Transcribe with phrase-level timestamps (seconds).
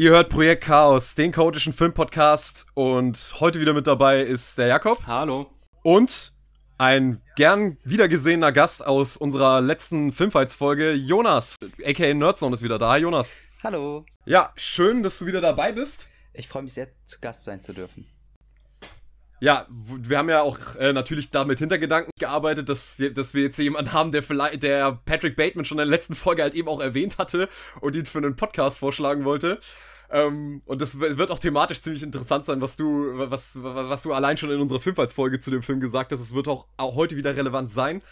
[0.00, 2.66] Ihr hört Projekt Chaos, den chaotischen Filmpodcast.
[2.74, 5.04] Und heute wieder mit dabei ist der Jakob.
[5.08, 5.50] Hallo.
[5.82, 6.34] Und
[6.78, 12.90] ein gern wiedergesehener Gast aus unserer letzten Filmfights-Folge, Jonas, aka Nerdzone, ist wieder da.
[12.90, 13.32] Hi, Jonas.
[13.64, 14.06] Hallo.
[14.24, 16.06] Ja, schön, dass du wieder dabei bist.
[16.32, 18.06] Ich freue mich sehr, zu Gast sein zu dürfen.
[19.40, 23.92] Ja, wir haben ja auch äh, natürlich damit Hintergedanken gearbeitet, dass, dass wir jetzt jemanden
[23.92, 27.18] haben, der vielleicht, der Patrick Bateman schon in der letzten Folge halt eben auch erwähnt
[27.18, 27.48] hatte
[27.80, 29.60] und ihn für einen Podcast vorschlagen wollte.
[30.10, 34.36] Ähm, und das wird auch thematisch ziemlich interessant sein, was du, was, was du allein
[34.36, 36.20] schon in unserer Filmfalls-Folge zu dem Film gesagt hast.
[36.20, 38.02] Es wird auch, auch heute wieder relevant sein.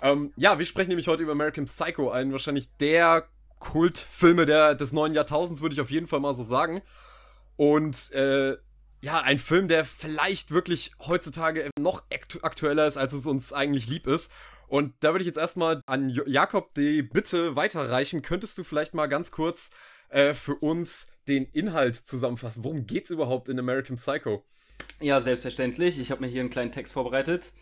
[0.00, 3.26] Ähm, ja, wir sprechen nämlich heute über American Psycho, einen wahrscheinlich der
[3.58, 6.82] Kultfilme der, des neuen Jahrtausends, würde ich auf jeden Fall mal so sagen.
[7.56, 8.56] Und äh,
[9.00, 14.06] ja, ein Film, der vielleicht wirklich heutzutage noch aktueller ist, als es uns eigentlich lieb
[14.06, 14.30] ist.
[14.68, 18.22] Und da würde ich jetzt erstmal an Jakob die Bitte weiterreichen.
[18.22, 19.70] Könntest du vielleicht mal ganz kurz
[20.08, 22.64] äh, für uns den Inhalt zusammenfassen?
[22.64, 24.44] Worum geht es überhaupt in American Psycho?
[25.00, 25.98] Ja, selbstverständlich.
[26.00, 27.52] Ich habe mir hier einen kleinen Text vorbereitet.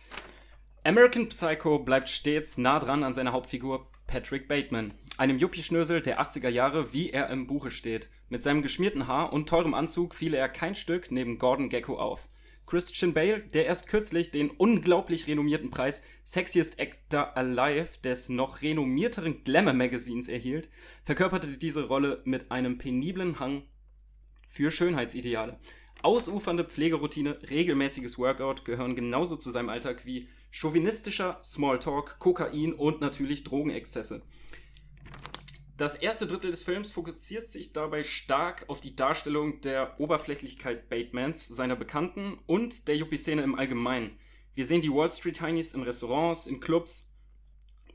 [0.84, 6.48] American Psycho bleibt stets nah dran an seiner Hauptfigur Patrick Bateman, einem Yuppie-Schnösel der 80er
[6.48, 8.08] Jahre, wie er im Buche steht.
[8.28, 12.28] Mit seinem geschmierten Haar und teurem Anzug fiele er kein Stück neben Gordon Gecko auf.
[12.66, 19.44] Christian Bale, der erst kürzlich den unglaublich renommierten Preis Sexiest Actor Alive des noch renommierteren
[19.44, 20.70] Glamour Magazins erhielt,
[21.04, 23.64] verkörperte diese Rolle mit einem peniblen Hang
[24.48, 25.58] für Schönheitsideale.
[26.02, 33.44] Ausufernde Pflegeroutine, regelmäßiges Workout gehören genauso zu seinem Alltag wie chauvinistischer Smalltalk, Kokain und natürlich
[33.44, 34.22] Drogenexzesse.
[35.76, 41.48] Das erste Drittel des Films fokussiert sich dabei stark auf die Darstellung der Oberflächlichkeit Batemans,
[41.48, 44.16] seiner Bekannten und der Yuppie-Szene im Allgemeinen.
[44.54, 47.12] Wir sehen die Wall Street Heinies in Restaurants, in Clubs,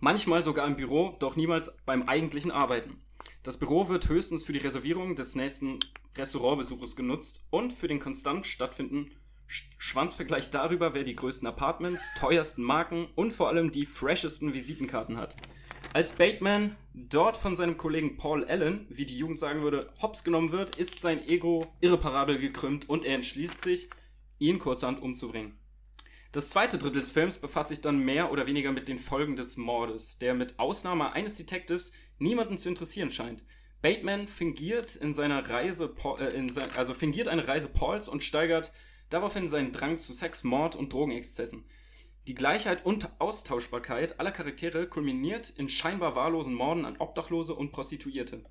[0.01, 3.01] manchmal sogar im Büro, doch niemals beim eigentlichen Arbeiten.
[3.43, 5.79] Das Büro wird höchstens für die Reservierung des nächsten
[6.17, 9.15] Restaurantbesuches genutzt und für den konstant stattfindenden
[9.47, 15.37] Schwanzvergleich darüber, wer die größten Apartments, teuersten Marken und vor allem die freshesten Visitenkarten hat.
[15.91, 20.51] Als Bateman dort von seinem Kollegen Paul Allen, wie die Jugend sagen würde, hops genommen
[20.51, 23.89] wird, ist sein Ego irreparabel gekrümmt und er entschließt sich,
[24.37, 25.57] ihn kurzerhand umzubringen.
[26.31, 29.57] Das zweite Drittel des Films befasst sich dann mehr oder weniger mit den Folgen des
[29.57, 33.43] Mordes, der mit Ausnahme eines Detectives niemanden zu interessieren scheint.
[33.81, 38.71] Bateman fingiert in seiner Reise, äh, in sein, also fingiert eine Reise Pauls und steigert
[39.09, 41.65] daraufhin seinen Drang zu Sex, Mord und Drogenexzessen.
[42.27, 48.43] Die Gleichheit und Austauschbarkeit aller Charaktere kulminiert in scheinbar wahllosen Morden an Obdachlose und Prostituierte.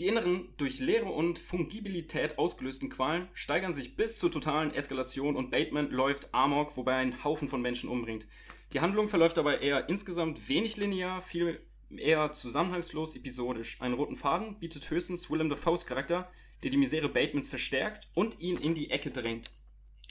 [0.00, 5.52] Die inneren, durch Leere und Fungibilität ausgelösten Qualen steigern sich bis zur totalen Eskalation und
[5.52, 8.26] Bateman läuft Amok, wobei er einen Haufen von Menschen umbringt.
[8.72, 11.60] Die Handlung verläuft dabei eher insgesamt wenig linear, viel
[11.90, 13.80] eher zusammenhangslos episodisch.
[13.80, 16.28] Einen roten Faden bietet höchstens Willem Dafoes Charakter,
[16.64, 19.52] der die Misere Batemans verstärkt und ihn in die Ecke drängt.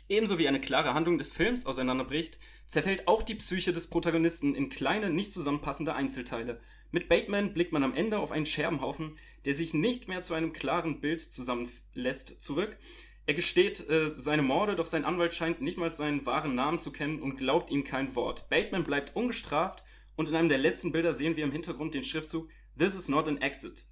[0.09, 4.69] Ebenso wie eine klare Handlung des Films auseinanderbricht, zerfällt auch die Psyche des Protagonisten in
[4.69, 6.59] kleine, nicht zusammenpassende Einzelteile.
[6.91, 10.53] Mit Bateman blickt man am Ende auf einen Scherbenhaufen, der sich nicht mehr zu einem
[10.53, 12.77] klaren Bild zusammenlässt, zurück.
[13.25, 16.91] Er gesteht äh, seine Morde, doch sein Anwalt scheint nicht mal seinen wahren Namen zu
[16.91, 18.49] kennen und glaubt ihm kein Wort.
[18.49, 19.83] Bateman bleibt ungestraft
[20.17, 23.27] und in einem der letzten Bilder sehen wir im Hintergrund den Schriftzug This is not
[23.27, 23.85] an exit.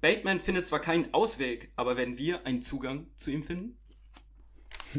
[0.00, 3.78] Bateman findet zwar keinen Ausweg, aber werden wir einen Zugang zu ihm finden?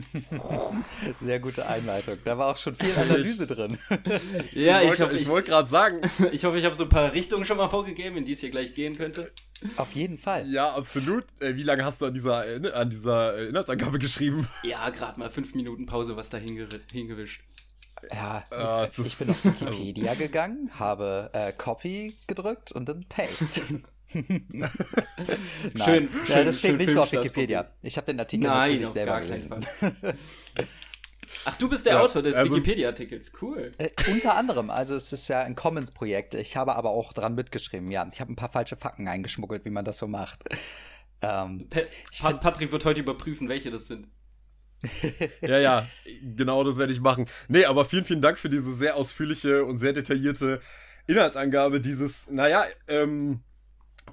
[1.21, 2.17] Sehr gute Einleitung.
[2.23, 3.77] Da war auch schon viel Analyse drin.
[4.53, 7.45] ja, ich, ich, ich wollte gerade sagen, ich hoffe, ich habe so ein paar Richtungen
[7.45, 9.31] schon mal vorgegeben, in die es hier gleich gehen könnte.
[9.77, 10.49] Auf jeden Fall.
[10.51, 11.25] Ja, absolut.
[11.39, 12.43] Äh, wie lange hast du an dieser,
[12.73, 14.47] an dieser Inhaltsangabe geschrieben?
[14.63, 17.41] Ja, gerade mal fünf Minuten Pause, was da hingewischt.
[18.11, 23.81] Ja, äh, ich, ich bin auf Wikipedia gegangen, habe äh, Copy gedrückt und dann Paste.
[24.13, 24.71] Nein.
[25.83, 27.69] Schön, ja, das steht nicht so auf Wikipedia.
[27.81, 29.65] Ich habe den Artikel Nein, natürlich selber gelesen.
[31.45, 33.73] Ach, du bist der ja, Autor des also, Wikipedia-Artikels, cool.
[33.77, 36.35] Äh, unter anderem, also es ist ja ein Commons-Projekt.
[36.35, 38.07] Ich habe aber auch dran mitgeschrieben, ja.
[38.11, 40.43] Ich habe ein paar falsche Fakten eingeschmuggelt, wie man das so macht.
[41.21, 44.07] Ähm, pa Patrick wird heute überprüfen, welche das sind.
[45.41, 45.87] ja, ja,
[46.35, 47.27] genau das werde ich machen.
[47.47, 50.61] Nee, aber vielen, vielen Dank für diese sehr ausführliche und sehr detaillierte
[51.07, 53.41] Inhaltsangabe dieses, naja, ähm,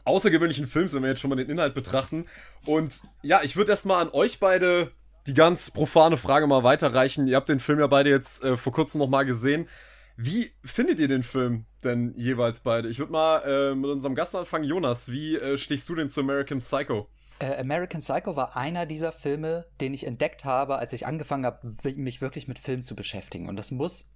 [0.05, 2.27] außergewöhnlichen Films, wenn wir jetzt schon mal den Inhalt betrachten.
[2.67, 4.91] Und ja, ich würde erstmal an euch beide
[5.27, 7.27] die ganz profane Frage mal weiterreichen.
[7.27, 9.69] Ihr habt den Film ja beide jetzt äh, vor kurzem nochmal gesehen.
[10.17, 12.89] Wie findet ihr den Film denn jeweils beide?
[12.89, 14.65] Ich würde mal äh, mit unserem Gast anfangen.
[14.65, 17.09] Jonas, wie äh, stehst du denn zu American Psycho?
[17.41, 21.75] Äh, American Psycho war einer dieser Filme, den ich entdeckt habe, als ich angefangen habe,
[21.97, 23.49] mich wirklich mit Film zu beschäftigen.
[23.49, 24.13] Und das muss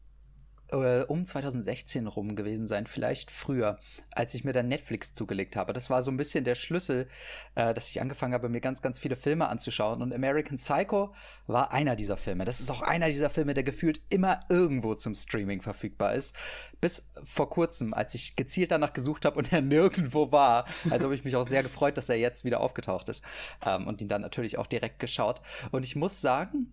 [0.70, 3.78] äh, um 2016 rum gewesen sein, vielleicht früher,
[4.10, 5.72] als ich mir dann Netflix zugelegt habe.
[5.72, 7.08] Das war so ein bisschen der Schlüssel,
[7.54, 10.02] äh, dass ich angefangen habe, mir ganz, ganz viele Filme anzuschauen.
[10.02, 11.14] Und American Psycho
[11.46, 12.44] war einer dieser Filme.
[12.44, 16.36] Das ist auch einer dieser Filme, der gefühlt immer irgendwo zum Streaming verfügbar ist.
[16.80, 20.66] Bis vor kurzem, als ich gezielt danach gesucht habe und er nirgendwo war.
[20.90, 23.24] Also habe ich mich auch sehr gefreut, dass er jetzt wieder aufgetaucht ist.
[23.66, 25.40] Ähm, und ihn dann natürlich auch direkt geschaut.
[25.70, 26.72] Und ich muss sagen,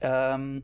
[0.00, 0.62] ähm,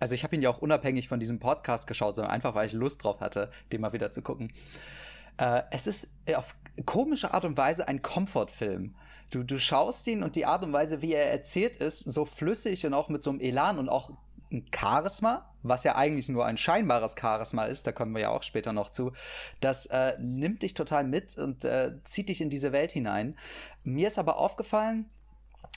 [0.00, 2.72] also ich habe ihn ja auch unabhängig von diesem Podcast geschaut, sondern einfach, weil ich
[2.72, 4.52] Lust drauf hatte, den mal wieder zu gucken.
[5.36, 6.54] Äh, es ist auf
[6.84, 8.94] komische Art und Weise ein Komfortfilm.
[9.30, 12.86] Du, du schaust ihn und die Art und Weise, wie er erzählt ist, so flüssig
[12.86, 14.10] und auch mit so einem Elan und auch
[14.52, 18.42] ein Charisma, was ja eigentlich nur ein scheinbares Charisma ist, da kommen wir ja auch
[18.42, 19.12] später noch zu,
[19.60, 23.36] das äh, nimmt dich total mit und äh, zieht dich in diese Welt hinein.
[23.82, 25.10] Mir ist aber aufgefallen,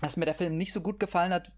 [0.02, 1.50] dass mir der Film nicht so gut gefallen hat,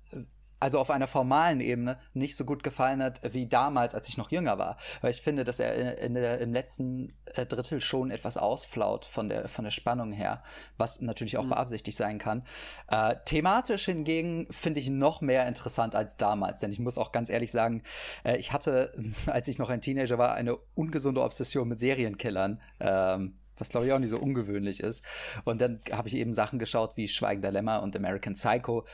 [0.59, 4.31] also auf einer formalen Ebene nicht so gut gefallen hat wie damals, als ich noch
[4.31, 4.77] jünger war.
[5.01, 9.05] Weil ich finde, dass er in, in der, im letzten äh, Drittel schon etwas ausflaut
[9.05, 10.43] von der, von der Spannung her,
[10.77, 11.49] was natürlich auch mhm.
[11.49, 12.43] beabsichtigt sein kann.
[12.89, 17.29] Äh, thematisch hingegen finde ich noch mehr interessant als damals, denn ich muss auch ganz
[17.29, 17.83] ehrlich sagen,
[18.23, 18.93] äh, ich hatte,
[19.25, 22.61] als ich noch ein Teenager war, eine ungesunde Obsession mit Serienkillern.
[22.79, 25.03] Ähm, was glaube ich auch nicht so ungewöhnlich ist.
[25.43, 28.85] Und dann habe ich eben Sachen geschaut wie Schweigender Lämmer und American Psycho.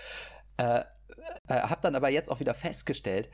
[0.58, 0.82] Äh,
[1.48, 3.30] äh, habe dann aber jetzt auch wieder festgestellt,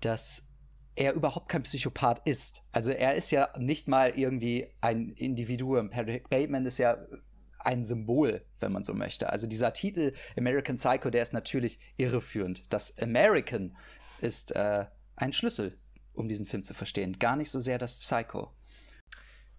[0.00, 0.54] dass
[0.96, 2.64] er überhaupt kein Psychopath ist.
[2.72, 5.90] Also er ist ja nicht mal irgendwie ein Individuum.
[5.90, 6.98] Patrick Bateman ist ja
[7.58, 9.30] ein Symbol, wenn man so möchte.
[9.30, 12.72] Also dieser Titel American Psycho, der ist natürlich irreführend.
[12.72, 13.76] Das American
[14.20, 14.86] ist äh,
[15.16, 15.78] ein Schlüssel,
[16.14, 17.18] um diesen Film zu verstehen.
[17.18, 18.52] Gar nicht so sehr das Psycho.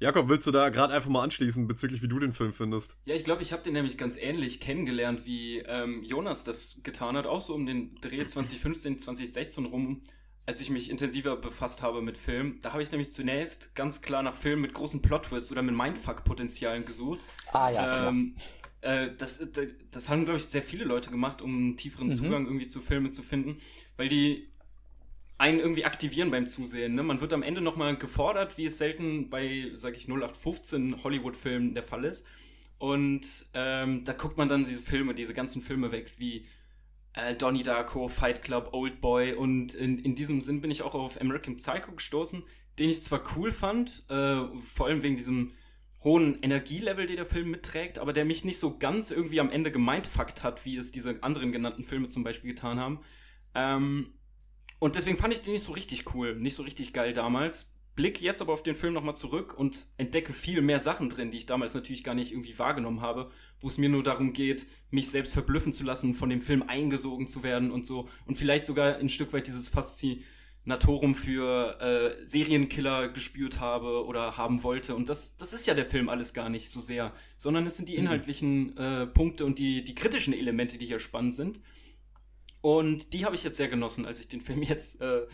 [0.02, 2.96] Jakob, willst du da gerade einfach mal anschließen bezüglich, wie du den Film findest?
[3.06, 7.16] Ja, ich glaube, ich habe den nämlich ganz ähnlich kennengelernt, wie ähm, Jonas das getan
[7.16, 10.02] hat, auch so um den Dreh 2015, 2016 rum,
[10.48, 12.58] als ich mich intensiver befasst habe mit Film.
[12.64, 16.84] Da habe ich nämlich zunächst ganz klar nach Filmen mit großen Plot-Twists oder mit Mindfuck-Potenzialen
[16.84, 17.20] gesucht.
[17.54, 18.38] Ah ja, ähm,
[18.82, 19.40] äh, das,
[19.92, 22.14] das haben, glaube ich, sehr viele Leute gemacht, um einen tieferen mhm.
[22.14, 23.58] Zugang irgendwie zu Filmen zu finden,
[23.98, 24.51] weil die
[25.42, 26.94] einen irgendwie aktivieren beim Zusehen.
[26.94, 27.02] Ne?
[27.02, 31.82] Man wird am Ende nochmal gefordert, wie es selten bei, sag ich, 0815 Hollywood-Filmen der
[31.82, 32.28] Fall ist.
[32.78, 36.46] Und ähm, da guckt man dann diese Filme, diese ganzen Filme weg, wie
[37.14, 39.34] äh, Donnie Darko, Fight Club, Old Boy.
[39.34, 42.44] Und in, in diesem Sinn bin ich auch auf American Psycho gestoßen,
[42.78, 45.54] den ich zwar cool fand, äh, vor allem wegen diesem
[46.04, 49.72] hohen Energielevel, den der Film mitträgt, aber der mich nicht so ganz irgendwie am Ende
[49.72, 53.00] gemindfuckt hat, wie es diese anderen genannten Filme zum Beispiel getan haben.
[53.56, 54.14] Ähm,
[54.82, 57.72] und deswegen fand ich den nicht so richtig cool, nicht so richtig geil damals.
[57.96, 61.38] Blick jetzt aber auf den Film nochmal zurück und entdecke viel mehr Sachen drin, die
[61.38, 63.30] ich damals natürlich gar nicht irgendwie wahrgenommen habe,
[63.60, 67.28] wo es mir nur darum geht, mich selbst verblüffen zu lassen, von dem Film eingesogen
[67.28, 68.10] zu werden und so.
[68.26, 74.64] Und vielleicht sogar ein Stück weit dieses Faszinatorum für äh, Serienkiller gespürt habe oder haben
[74.64, 74.96] wollte.
[74.96, 77.88] Und das, das ist ja der Film alles gar nicht so sehr, sondern es sind
[77.88, 78.06] die mhm.
[78.06, 81.60] inhaltlichen äh, Punkte und die, die kritischen Elemente, die hier spannend sind.
[82.62, 85.28] Und die habe ich jetzt sehr genossen, als ich den Film jetzt äh,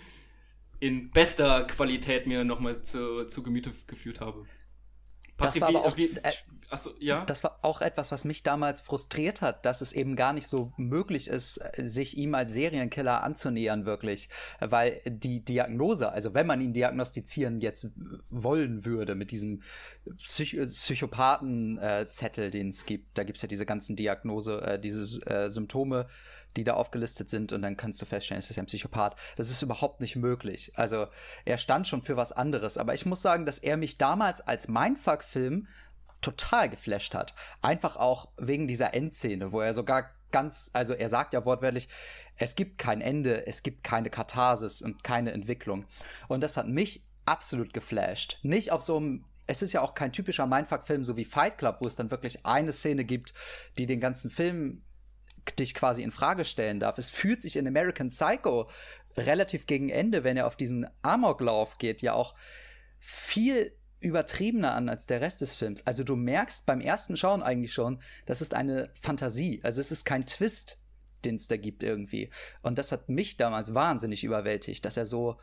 [0.80, 4.46] in bester Qualität mir nochmal zu, zu Gemüte geführt habe.
[5.38, 6.32] Das war, auch, wie, äh,
[6.72, 7.24] achso, ja?
[7.26, 10.74] das war auch etwas, was mich damals frustriert hat, dass es eben gar nicht so
[10.78, 14.30] möglich ist, sich ihm als Serienkiller anzunähern, wirklich.
[14.60, 17.92] Weil die Diagnose, also wenn man ihn diagnostizieren jetzt
[18.32, 19.62] wollen würde mit diesem
[20.18, 25.24] Psych Psychopathenzettel, äh, den es gibt, da gibt es ja diese ganzen Diagnose, äh, diese
[25.28, 26.08] äh, Symptome,
[26.58, 29.16] die da aufgelistet sind und dann kannst du feststellen, es ist ein Psychopath.
[29.38, 30.72] Das ist überhaupt nicht möglich.
[30.76, 31.08] Also
[31.46, 34.68] er stand schon für was anderes, aber ich muss sagen, dass er mich damals als
[34.68, 35.68] Mindfuck-Film
[36.22, 37.34] total geflasht hat.
[37.62, 41.88] Einfach auch wegen dieser Endszene, wo er sogar ganz, also er sagt ja wortwörtlich,
[42.36, 45.86] es gibt kein Ende, es gibt keine Katharsis und keine Entwicklung.
[46.28, 48.40] Und das hat mich absolut geflasht.
[48.42, 51.78] Nicht auf so einem es ist ja auch kein typischer Mindfuck-Film, so wie Fight Club,
[51.80, 53.34] wo es dann wirklich eine Szene gibt,
[53.78, 54.82] die den ganzen Film
[55.56, 56.98] dich quasi in Frage stellen darf.
[56.98, 58.70] Es fühlt sich in American Psycho
[59.16, 62.36] relativ gegen Ende, wenn er auf diesen Amoklauf geht, ja auch
[63.00, 65.86] viel übertriebener an als der Rest des Films.
[65.88, 69.60] Also du merkst beim ersten Schauen eigentlich schon, das ist eine Fantasie.
[69.64, 70.78] Also es ist kein Twist,
[71.26, 72.30] den es da gibt irgendwie.
[72.62, 75.38] Und das hat mich damals wahnsinnig überwältigt, dass er so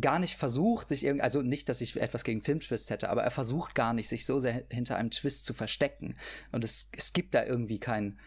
[0.00, 3.30] gar nicht versucht, sich irgendwie, also nicht, dass ich etwas gegen Filmtwists hätte, aber er
[3.30, 6.16] versucht gar nicht, sich so sehr hinter einem Twist zu verstecken.
[6.50, 8.18] Und es, es gibt da irgendwie kein,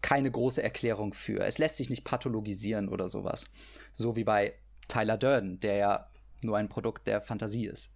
[0.00, 1.40] keine große Erklärung für.
[1.40, 3.50] Es lässt sich nicht pathologisieren oder sowas.
[3.92, 4.54] So wie bei
[4.86, 6.10] Tyler Durden, der ja
[6.42, 7.92] nur ein Produkt der Fantasie ist.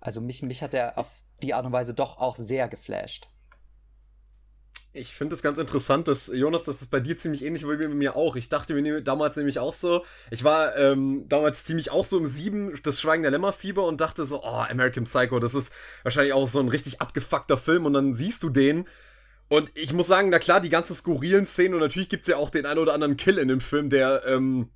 [0.00, 3.28] Also mich, mich hat er auf die Art und Weise doch auch sehr geflasht.
[4.94, 7.88] Ich finde es ganz interessant, dass, Jonas, das ist bei dir ziemlich ähnlich wie bei
[7.88, 8.36] mir auch.
[8.36, 12.28] Ich dachte mir damals nämlich auch so, ich war ähm, damals ziemlich auch so im
[12.28, 15.72] Sieben, das Schweigen der Lämmerfieber und dachte so, oh, American Psycho, das ist
[16.02, 18.84] wahrscheinlich auch so ein richtig abgefuckter Film und dann siehst du den
[19.52, 22.48] und ich muss sagen, na klar, die ganzen skurrilen Szenen und natürlich gibt's ja auch
[22.48, 24.70] den einen oder anderen Kill in dem Film, der, ähm,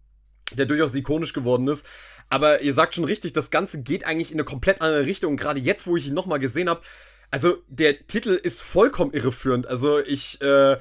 [0.52, 1.86] der durchaus ikonisch geworden ist.
[2.28, 5.38] Aber ihr sagt schon richtig, das Ganze geht eigentlich in eine komplett andere Richtung.
[5.38, 6.82] Gerade jetzt, wo ich ihn nochmal gesehen habe,
[7.30, 9.66] also der Titel ist vollkommen irreführend.
[9.66, 10.76] Also ich, äh,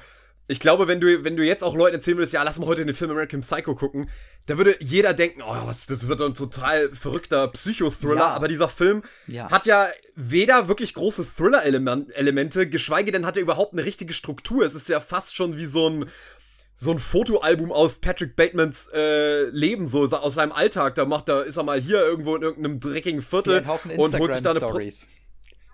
[0.48, 2.84] ich glaube, wenn du, wenn du jetzt auch Leuten erzählen würdest, ja, lass mal heute
[2.84, 4.08] den Film American Psycho gucken,
[4.46, 8.20] da würde jeder denken, oh, was, das wird ein total verrückter Psychothriller.
[8.20, 8.28] Ja.
[8.28, 9.50] Aber dieser Film ja.
[9.50, 14.64] hat ja weder wirklich große Thriller-Elemente, geschweige denn hat er überhaupt eine richtige Struktur.
[14.64, 16.06] Es ist ja fast schon wie so ein,
[16.76, 20.94] so ein Fotoalbum aus Patrick Batemans äh, Leben, so aus seinem Alltag.
[20.94, 23.64] Da macht er, ist er mal hier irgendwo in irgendeinem dreckigen Viertel
[23.96, 25.08] und holt sich da eine Stories.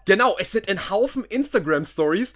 [0.05, 2.35] Genau, es sind ein Haufen Instagram-Stories,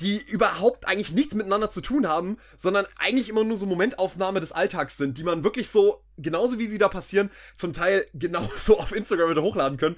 [0.00, 4.52] die überhaupt eigentlich nichts miteinander zu tun haben, sondern eigentlich immer nur so Momentaufnahme des
[4.52, 8.92] Alltags sind, die man wirklich so, genauso wie sie da passieren, zum Teil genauso auf
[8.92, 9.96] Instagram wieder hochladen können.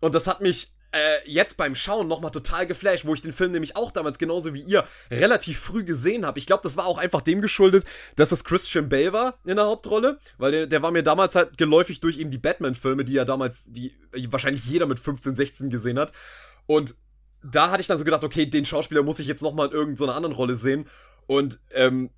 [0.00, 3.52] Und das hat mich äh, jetzt beim Schauen nochmal total geflasht, wo ich den Film
[3.52, 6.38] nämlich auch damals genauso wie ihr relativ früh gesehen habe.
[6.38, 7.84] Ich glaube, das war auch einfach dem geschuldet,
[8.16, 11.58] dass es Christian Bale war in der Hauptrolle, weil der, der war mir damals halt
[11.58, 13.92] geläufig durch eben die Batman-Filme, die ja damals, die
[14.28, 16.12] wahrscheinlich jeder mit 15, 16 gesehen hat.
[16.66, 16.94] Und
[17.42, 20.14] da hatte ich dann so gedacht, okay, den Schauspieler muss ich jetzt nochmal in irgendeiner
[20.14, 20.86] anderen Rolle sehen.
[21.26, 22.10] Und ähm,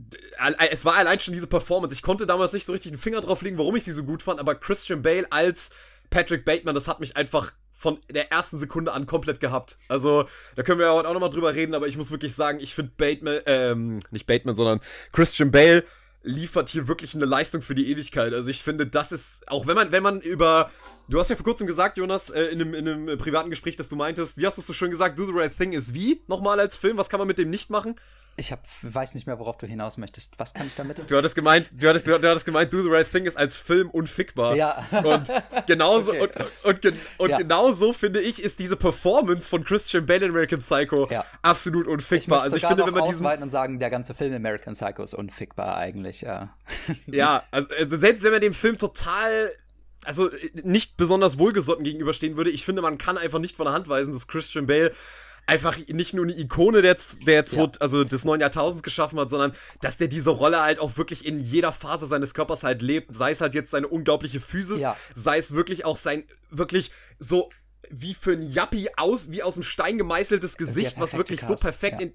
[0.70, 1.94] es war allein schon diese Performance.
[1.94, 4.22] Ich konnte damals nicht so richtig den Finger drauf legen, warum ich sie so gut
[4.22, 5.70] fand, aber Christian Bale als
[6.10, 9.76] Patrick Bateman, das hat mich einfach von der ersten Sekunde an komplett gehabt.
[9.88, 12.58] Also, da können wir ja heute auch nochmal drüber reden, aber ich muss wirklich sagen,
[12.58, 14.80] ich finde Bateman, ähm, nicht Bateman, sondern
[15.12, 15.84] Christian Bale
[16.22, 18.32] liefert hier wirklich eine Leistung für die Ewigkeit.
[18.32, 20.70] Also ich finde, das ist, auch wenn man, wenn man über
[21.08, 23.88] Du hast ja vor kurzem gesagt, Jonas, äh, in, einem, in einem privaten Gespräch, dass
[23.88, 26.20] du meintest, wie hast du es so schön gesagt, Do the Right Thing ist wie?
[26.26, 27.94] Nochmal als Film, was kann man mit dem nicht machen?
[28.38, 30.34] Ich hab, weiß nicht mehr, worauf du hinaus möchtest.
[30.38, 31.08] Was kann ich damit?
[31.08, 33.88] Du hattest gemeint, du hattest, du, hattest gemeint, Do the Right Thing ist als Film
[33.88, 34.56] unfickbar.
[34.56, 34.84] Ja.
[35.04, 35.30] Und
[35.66, 36.44] genauso, okay.
[36.64, 37.38] und, und, und ja.
[37.38, 41.24] genauso finde ich, ist diese Performance von Christian Bale in American Psycho ja.
[41.40, 42.38] absolut unfickbar.
[42.40, 45.14] Ich also ich finde, wenn man diesen und sagen, der ganze Film American Psycho ist
[45.14, 46.54] unfickbar eigentlich, ja.
[47.06, 49.50] Ja, also, also selbst wenn man dem Film total
[50.06, 52.50] also nicht besonders wohlgesotten gegenüberstehen würde.
[52.50, 54.92] Ich finde, man kann einfach nicht von der Hand weisen, dass Christian Bale
[55.46, 57.70] einfach nicht nur eine Ikone der, der ja.
[57.78, 61.38] also des neuen Jahrtausends geschaffen hat, sondern dass der diese Rolle halt auch wirklich in
[61.38, 63.14] jeder Phase seines Körpers halt lebt.
[63.14, 64.96] Sei es halt jetzt seine unglaubliche Physis, ja.
[65.14, 67.48] sei es wirklich auch sein wirklich so
[67.88, 71.48] wie für ein Yappi aus, wie aus dem Stein gemeißeltes Gesicht, was wirklich Cast.
[71.48, 72.06] so perfekt ja.
[72.08, 72.14] in,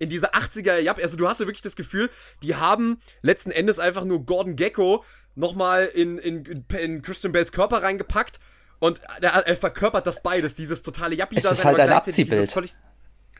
[0.00, 2.10] in diese 80er Yappi, also du hast ja wirklich das Gefühl,
[2.42, 5.04] die haben letzten Endes einfach nur Gordon Gecko
[5.34, 8.38] nochmal in, in, in Christian Bales Körper reingepackt
[8.78, 11.36] und er, er verkörpert das beides, dieses totale Yappi.
[11.36, 12.50] Es ist halt ein Abziehbild.
[12.50, 12.72] Völlig,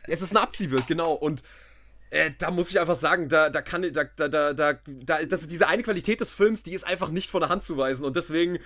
[0.07, 1.13] es ist ein Abziehbild, genau.
[1.13, 1.43] Und
[2.11, 5.51] äh, da muss ich einfach sagen, da, da kann, da, da, da, da, das ist
[5.51, 8.05] diese eine Qualität des Films, die ist einfach nicht von der Hand zu weisen.
[8.05, 8.59] Und deswegen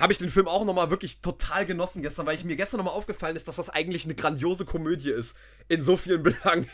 [0.00, 2.94] habe ich den Film auch nochmal wirklich total genossen gestern, weil ich mir gestern nochmal
[2.94, 5.36] aufgefallen ist, dass das eigentlich eine grandiose Komödie ist.
[5.68, 6.68] In so vielen Belangen.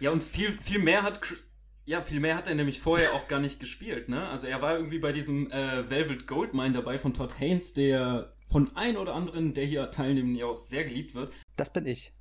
[0.00, 1.20] Ja, und viel, viel mehr hat
[1.84, 4.28] ja, viel mehr hat er nämlich vorher auch gar nicht gespielt, ne?
[4.28, 8.70] Also er war irgendwie bei diesem äh, Velvet Goldmine dabei von Todd Haynes, der von
[8.76, 11.32] ein oder anderen, der hier teilnimmt, ja auch sehr geliebt wird.
[11.56, 12.12] Das bin ich.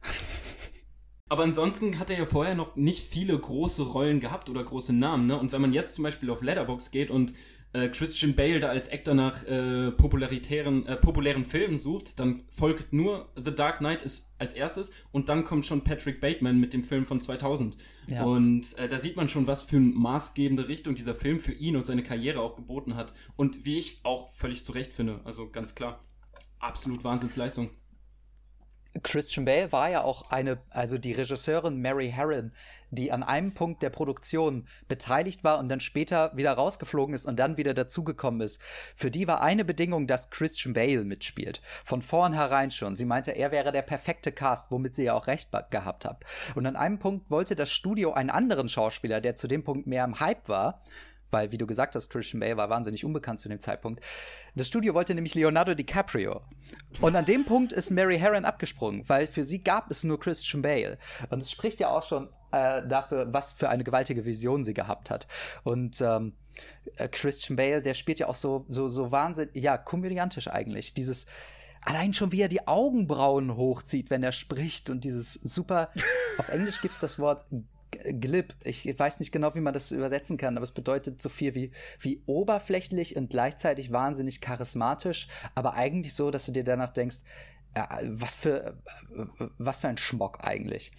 [1.29, 5.27] Aber ansonsten hat er ja vorher noch nicht viele große Rollen gehabt oder große Namen,
[5.27, 5.39] ne?
[5.39, 7.33] Und wenn man jetzt zum Beispiel auf Letterbox geht und
[7.73, 12.93] äh, Christian Bale da als Actor nach äh, popularitären, äh, populären Filmen sucht, dann folgt
[12.93, 16.83] nur The Dark Knight ist als erstes und dann kommt schon Patrick Bateman mit dem
[16.83, 17.77] Film von 2000.
[18.07, 18.23] Ja.
[18.23, 21.75] Und äh, da sieht man schon, was für eine maßgebende Richtung dieser Film für ihn
[21.75, 23.13] und seine Karriere auch geboten hat.
[23.35, 26.01] Und wie ich auch völlig zu Recht finde, also ganz klar,
[26.59, 27.69] absolut Wahnsinnsleistung.
[29.03, 32.51] Christian Bale war ja auch eine, also die Regisseurin Mary Herron,
[32.89, 37.39] die an einem Punkt der Produktion beteiligt war und dann später wieder rausgeflogen ist und
[37.39, 38.61] dann wieder dazugekommen ist.
[38.95, 41.61] Für die war eine Bedingung, dass Christian Bale mitspielt.
[41.85, 42.95] Von vornherein schon.
[42.95, 46.25] Sie meinte, er wäre der perfekte Cast, womit sie ja auch recht gehabt hat.
[46.55, 50.03] Und an einem Punkt wollte das Studio einen anderen Schauspieler, der zu dem Punkt mehr
[50.03, 50.81] im Hype war,
[51.31, 54.03] weil, wie du gesagt hast, Christian Bale war wahnsinnig unbekannt zu dem Zeitpunkt.
[54.55, 56.41] Das Studio wollte nämlich Leonardo DiCaprio.
[56.99, 60.61] Und an dem Punkt ist Mary Herron abgesprungen, weil für sie gab es nur Christian
[60.61, 60.97] Bale.
[61.29, 65.09] Und es spricht ja auch schon äh, dafür, was für eine gewaltige Vision sie gehabt
[65.09, 65.27] hat.
[65.63, 66.33] Und ähm,
[66.95, 70.93] äh, Christian Bale, der spielt ja auch so, so, so wahnsinnig, ja, komödiantisch eigentlich.
[70.93, 71.27] Dieses,
[71.81, 75.89] allein schon wie er die Augenbrauen hochzieht, wenn er spricht und dieses super,
[76.37, 77.45] auf Englisch gibt es das Wort
[77.91, 78.55] glib.
[78.63, 81.71] Ich weiß nicht genau, wie man das übersetzen kann, aber es bedeutet so viel wie,
[81.99, 87.17] wie oberflächlich und gleichzeitig wahnsinnig charismatisch, aber eigentlich so, dass du dir danach denkst,
[87.73, 88.77] äh, was für,
[89.57, 90.91] was für ein Schmock eigentlich.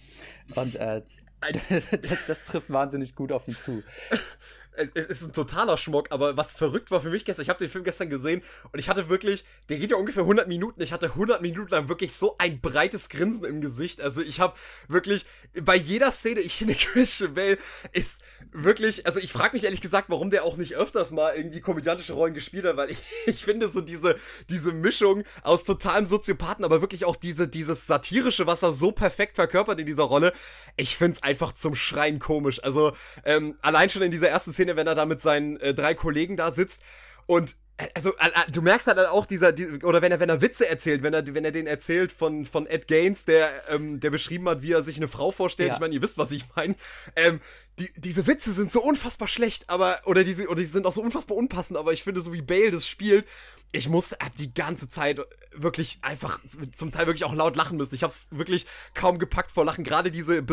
[0.55, 1.03] Und äh,
[1.91, 3.83] das, das trifft wahnsinnig gut auf ihn zu
[4.75, 7.69] es ist ein totaler Schmuck, aber was verrückt war für mich gestern, ich habe den
[7.69, 11.07] Film gestern gesehen und ich hatte wirklich, der geht ja ungefähr 100 Minuten, ich hatte
[11.07, 14.01] 100 Minuten lang wirklich so ein breites Grinsen im Gesicht.
[14.01, 14.55] Also ich habe
[14.87, 15.25] wirklich
[15.61, 17.57] bei jeder Szene, ich finde Christian Bale
[17.91, 18.21] ist
[18.53, 22.13] wirklich, also ich frage mich ehrlich gesagt, warum der auch nicht öfters mal irgendwie komödiantische
[22.13, 24.15] Rollen gespielt hat, weil ich, ich finde so diese,
[24.49, 29.35] diese Mischung aus totalem Soziopathen, aber wirklich auch diese, dieses satirische, was er so perfekt
[29.35, 30.33] verkörpert in dieser Rolle,
[30.77, 32.63] ich finde es einfach zum Schreien komisch.
[32.63, 32.93] Also
[33.25, 36.37] ähm, allein schon in dieser ersten Szene, wenn er da mit seinen äh, drei Kollegen
[36.37, 36.81] da sitzt
[37.25, 37.55] und
[37.95, 38.13] also
[38.51, 41.33] du merkst halt auch dieser die, oder wenn er wenn er Witze erzählt, wenn er
[41.33, 44.83] wenn er den erzählt von von Ed Gaines, der ähm, der beschrieben hat, wie er
[44.83, 45.69] sich eine Frau vorstellt.
[45.69, 45.75] Ja.
[45.75, 46.75] Ich meine, ihr wisst, was ich meine.
[47.15, 47.41] Ähm,
[47.79, 51.01] die, diese Witze sind so unfassbar schlecht, aber oder diese oder die sind auch so
[51.01, 53.25] unfassbar unpassend, aber ich finde so wie Bale das spielt,
[53.71, 55.19] ich musste die ganze Zeit
[55.55, 56.39] wirklich einfach
[56.75, 57.95] zum Teil wirklich auch laut lachen müssen.
[57.95, 59.83] Ich habe es wirklich kaum gepackt vor Lachen.
[59.83, 60.43] Gerade diese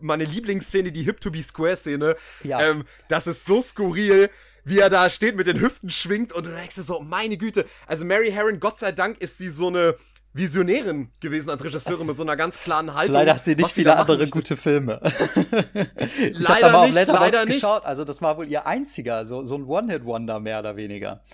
[0.00, 2.60] meine Lieblingsszene, die Hip to be Square Szene, ja.
[2.60, 4.30] ähm, das ist so skurril
[4.64, 7.64] wie er da steht, mit den Hüften schwingt und du denkst dir so, meine Güte.
[7.86, 9.96] Also Mary Herron, Gott sei Dank, ist sie so eine
[10.32, 13.14] Visionärin gewesen als Regisseurin mit so einer ganz klaren Haltung.
[13.14, 15.00] Leider hat sie nicht viele andere gute Filme.
[16.16, 19.56] ich leider aber nicht, auf leider geschaut, also das war wohl ihr einziger, so, so
[19.56, 21.24] ein One-Hit-Wonder mehr oder weniger.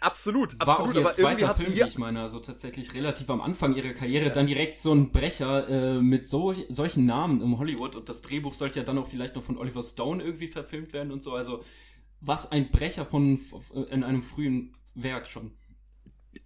[0.00, 0.96] Absolut, war absolut.
[0.96, 4.30] Auch ihr zweiter Film, wie ich meine, also tatsächlich relativ am Anfang ihrer Karriere, ja.
[4.30, 8.52] dann direkt so ein Brecher äh, mit so, solchen Namen im Hollywood und das Drehbuch
[8.52, 11.62] sollte ja dann auch vielleicht noch von Oliver Stone irgendwie verfilmt werden und so, also
[12.20, 13.38] was ein Brecher von
[13.90, 15.52] in einem frühen Werk schon.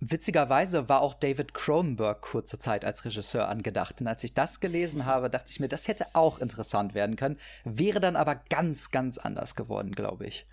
[0.00, 4.00] Witzigerweise war auch David Cronenberg kurze Zeit als Regisseur angedacht.
[4.00, 7.38] Und als ich das gelesen habe, dachte ich mir, das hätte auch interessant werden können,
[7.64, 10.46] wäre dann aber ganz, ganz anders geworden, glaube ich.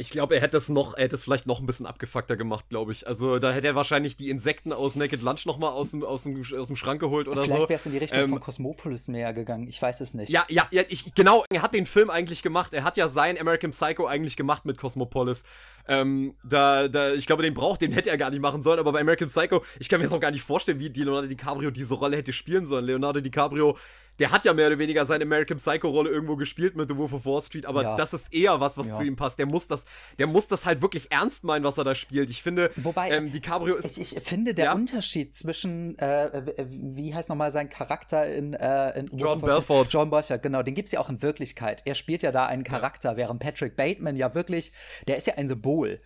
[0.00, 2.68] Ich glaube, er hätte es noch, er hätte es vielleicht noch ein bisschen abgefuckter gemacht,
[2.68, 3.08] glaube ich.
[3.08, 6.22] Also da hätte er wahrscheinlich die Insekten aus Naked Lunch noch mal aus dem, aus
[6.22, 7.66] dem, aus dem Schrank geholt oder vielleicht so.
[7.66, 9.66] Vielleicht wäre es in die Richtung ähm, von Cosmopolis mehr gegangen.
[9.66, 10.30] Ich weiß es nicht.
[10.30, 11.44] Ja, ja, ja, ich, genau.
[11.50, 12.74] Er hat den Film eigentlich gemacht.
[12.74, 15.42] Er hat ja sein American Psycho eigentlich gemacht mit Cosmopolis.
[15.88, 18.78] Ähm, da, da, ich glaube, den braucht, den hätte er gar nicht machen sollen.
[18.78, 21.72] Aber bei American Psycho, ich kann mir jetzt auch gar nicht vorstellen, wie Leonardo DiCaprio
[21.72, 22.84] diese Rolle hätte spielen sollen.
[22.84, 23.76] Leonardo DiCaprio
[24.18, 27.24] der hat ja mehr oder weniger seine American Psycho-Rolle irgendwo gespielt mit The Wolf of
[27.24, 27.96] Wall Street, aber ja.
[27.96, 28.96] das ist eher was, was ja.
[28.96, 29.38] zu ihm passt.
[29.38, 29.84] Der muss das,
[30.18, 32.30] der muss das halt wirklich ernst meinen, was er da spielt.
[32.30, 33.98] Ich finde, Wobei, ähm, DiCaprio ist.
[33.98, 34.72] Ich, ich finde der ja?
[34.74, 39.86] Unterschied zwischen, äh, wie heißt nochmal sein Charakter in, äh, in John Belfort.
[39.90, 41.82] John Belfort, genau, den gibt es ja auch in Wirklichkeit.
[41.84, 44.72] Er spielt ja da einen Charakter, während Patrick Bateman ja wirklich,
[45.06, 46.00] der ist ja ein Symbol.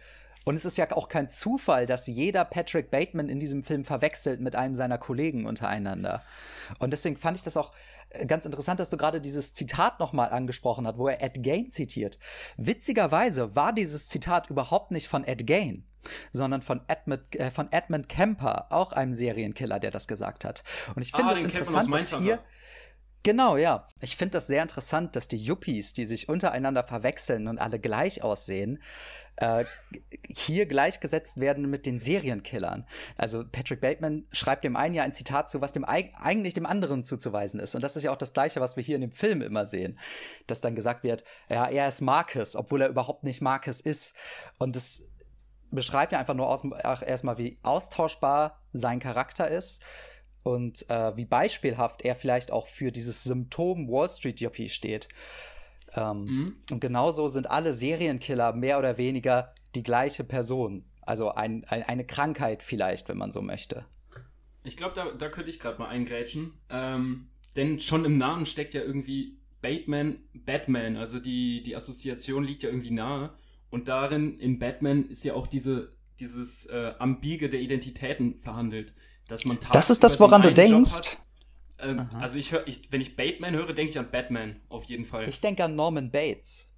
[0.44, 4.40] Und es ist ja auch kein Zufall, dass jeder Patrick Bateman in diesem Film verwechselt
[4.40, 6.22] mit einem seiner Kollegen untereinander.
[6.78, 7.72] Und deswegen fand ich das auch
[8.26, 12.18] ganz interessant, dass du gerade dieses Zitat nochmal angesprochen hast, wo er Ed Gain zitiert.
[12.56, 15.86] Witzigerweise war dieses Zitat überhaupt nicht von Ed Gain,
[16.32, 20.62] sondern von Edmund, äh, von Edmund Kemper, auch einem Serienkiller, der das gesagt hat.
[20.94, 22.38] Und ich finde ah, das interessant, dass hier.
[23.24, 23.86] Genau, ja.
[24.00, 28.22] Ich finde das sehr interessant, dass die Yuppies, die sich untereinander verwechseln und alle gleich
[28.22, 28.82] aussehen,
[29.36, 29.64] äh,
[30.26, 32.84] hier gleichgesetzt werden mit den Serienkillern.
[33.16, 37.04] Also Patrick Bateman schreibt dem einen ja ein Zitat zu, was dem eigentlich dem anderen
[37.04, 37.76] zuzuweisen ist.
[37.76, 39.98] Und das ist ja auch das Gleiche, was wir hier in dem Film immer sehen.
[40.48, 44.16] Dass dann gesagt wird, ja, er ist Marcus, obwohl er überhaupt nicht Marcus ist.
[44.58, 45.12] Und das
[45.70, 46.48] beschreibt ja einfach nur
[47.06, 49.82] erstmal, wie austauschbar sein Charakter ist
[50.42, 55.08] und äh, wie beispielhaft er vielleicht auch für dieses Symptom Wall Street Jockey steht.
[55.94, 56.56] Ähm, mhm.
[56.70, 60.84] Und genauso sind alle Serienkiller mehr oder weniger die gleiche Person.
[61.02, 63.86] Also ein, ein, eine Krankheit vielleicht, wenn man so möchte.
[64.64, 66.54] Ich glaube, da, da könnte ich gerade mal eingrätschen.
[66.70, 70.96] Ähm, denn schon im Namen steckt ja irgendwie Bateman, Batman.
[70.96, 73.30] Also die, die Assoziation liegt ja irgendwie nahe.
[73.70, 78.94] Und darin, in Batman, ist ja auch diese, dieses äh, Ambige der Identitäten verhandelt.
[79.32, 81.16] Dass man das ist das, woran du denkst.
[81.78, 85.06] Ähm, also ich höre, ich, wenn ich Bateman höre, denke ich an Batman, auf jeden
[85.06, 85.26] Fall.
[85.26, 86.68] Ich denke an Norman Bates.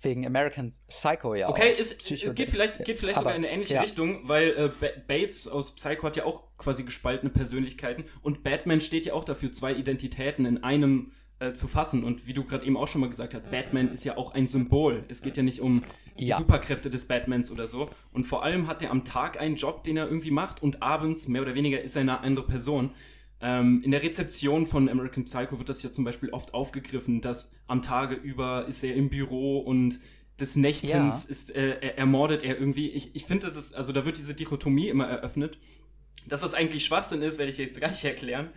[0.00, 1.48] Wegen American Psycho ja.
[1.48, 1.98] Okay, ist,
[2.36, 3.80] geht vielleicht, geht vielleicht Aber, sogar in eine ähnliche ja.
[3.80, 9.04] Richtung, weil äh, Bates aus Psycho hat ja auch quasi gespaltene Persönlichkeiten und Batman steht
[9.06, 12.04] ja auch dafür, zwei Identitäten in einem äh, zu fassen.
[12.04, 14.46] Und wie du gerade eben auch schon mal gesagt hast, Batman ist ja auch ein
[14.46, 15.04] Symbol.
[15.08, 15.82] Es geht ja nicht um
[16.18, 16.36] die ja.
[16.36, 17.90] Superkräfte des Batmans oder so.
[18.12, 21.28] Und vor allem hat er am Tag einen Job, den er irgendwie macht und abends
[21.28, 22.90] mehr oder weniger ist er eine andere Person.
[23.40, 27.50] Ähm, in der Rezeption von American Psycho wird das ja zum Beispiel oft aufgegriffen, dass
[27.66, 29.98] am Tage über ist er im Büro und
[30.40, 31.30] des Nächtens ja.
[31.30, 32.88] ist, äh, er, ermordet er irgendwie.
[32.90, 35.58] Ich, ich finde, das ist, also da wird diese Dichotomie immer eröffnet.
[36.26, 38.48] Dass das eigentlich Schwachsinn ist, werde ich jetzt gar nicht erklären.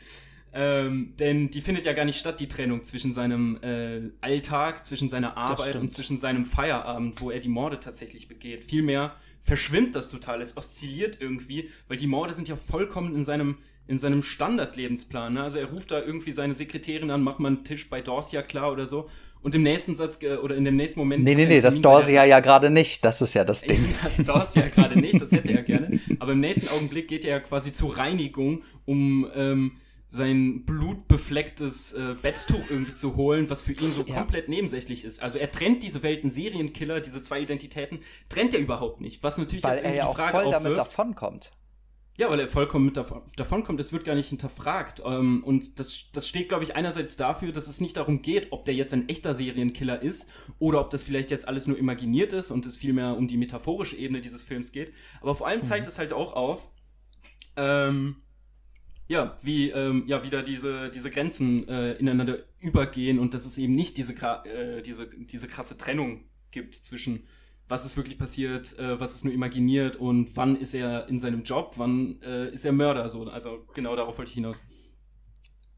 [0.59, 5.07] Ähm, denn die findet ja gar nicht statt, die Trennung zwischen seinem äh, Alltag, zwischen
[5.07, 8.63] seiner Arbeit und zwischen seinem Feierabend, wo er die Morde tatsächlich begeht.
[8.63, 13.57] Vielmehr verschwimmt das total, es oszilliert irgendwie, weil die Morde sind ja vollkommen in seinem
[13.89, 15.35] in seinem Standardlebensplan.
[15.35, 15.43] Ne?
[15.43, 18.71] Also er ruft da irgendwie seine Sekretärin an, macht mal einen Tisch bei Dorsia klar
[18.71, 19.07] oder so.
[19.43, 21.23] Und im nächsten Satz äh, oder in dem nächsten Moment.
[21.23, 23.05] Nee, nee, nee, das Dorsia ja gerade nicht.
[23.05, 23.93] Das ist ja das Ding.
[24.03, 25.99] das Dorsia gerade nicht, das hätte er gerne.
[26.19, 29.71] Aber im nächsten Augenblick geht er ja quasi zur Reinigung, um ähm,
[30.07, 34.15] sein blutbeflecktes äh, Betttuch irgendwie zu holen, was für ihn so ja.
[34.15, 35.21] komplett nebensächlich ist.
[35.21, 39.21] Also er trennt diese Welten Serienkiller, diese zwei Identitäten, trennt er überhaupt nicht.
[39.23, 40.65] Was natürlich Weil jetzt irgendwie er ja die Frage auch voll aufwirft.
[40.65, 41.51] damit davonkommt.
[42.19, 45.03] Ja, weil er vollkommen mit davon, davon kommt, es wird gar nicht hinterfragt.
[45.05, 48.65] Ähm, und das, das steht, glaube ich, einerseits dafür, dass es nicht darum geht, ob
[48.65, 52.49] der jetzt ein echter Serienkiller ist oder ob das vielleicht jetzt alles nur imaginiert ist
[52.49, 54.93] und es vielmehr um die metaphorische Ebene dieses Films geht.
[55.21, 55.89] Aber vor allem zeigt mhm.
[55.89, 56.71] es halt auch auf,
[57.55, 58.23] ähm,
[59.07, 63.73] ja, wie ähm, ja wieder diese, diese Grenzen äh, ineinander übergehen und dass es eben
[63.73, 67.23] nicht diese, äh, diese, diese krasse Trennung gibt zwischen
[67.69, 71.43] was ist wirklich passiert, äh, was ist nur imaginiert und wann ist er in seinem
[71.43, 73.09] Job, wann äh, ist er Mörder.
[73.09, 73.27] So.
[73.27, 74.63] Also genau darauf wollte ich hinaus.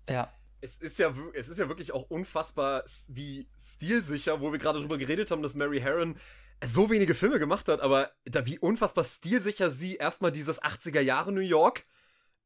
[0.07, 0.31] Ja.
[0.61, 4.97] Es ist ja, es ist ja wirklich auch unfassbar, wie stilsicher, wo wir gerade drüber
[4.97, 6.17] geredet haben, dass Mary Herron
[6.65, 11.31] so wenige Filme gemacht hat, aber da wie unfassbar stilsicher sie erstmal dieses 80er Jahre
[11.31, 11.85] New York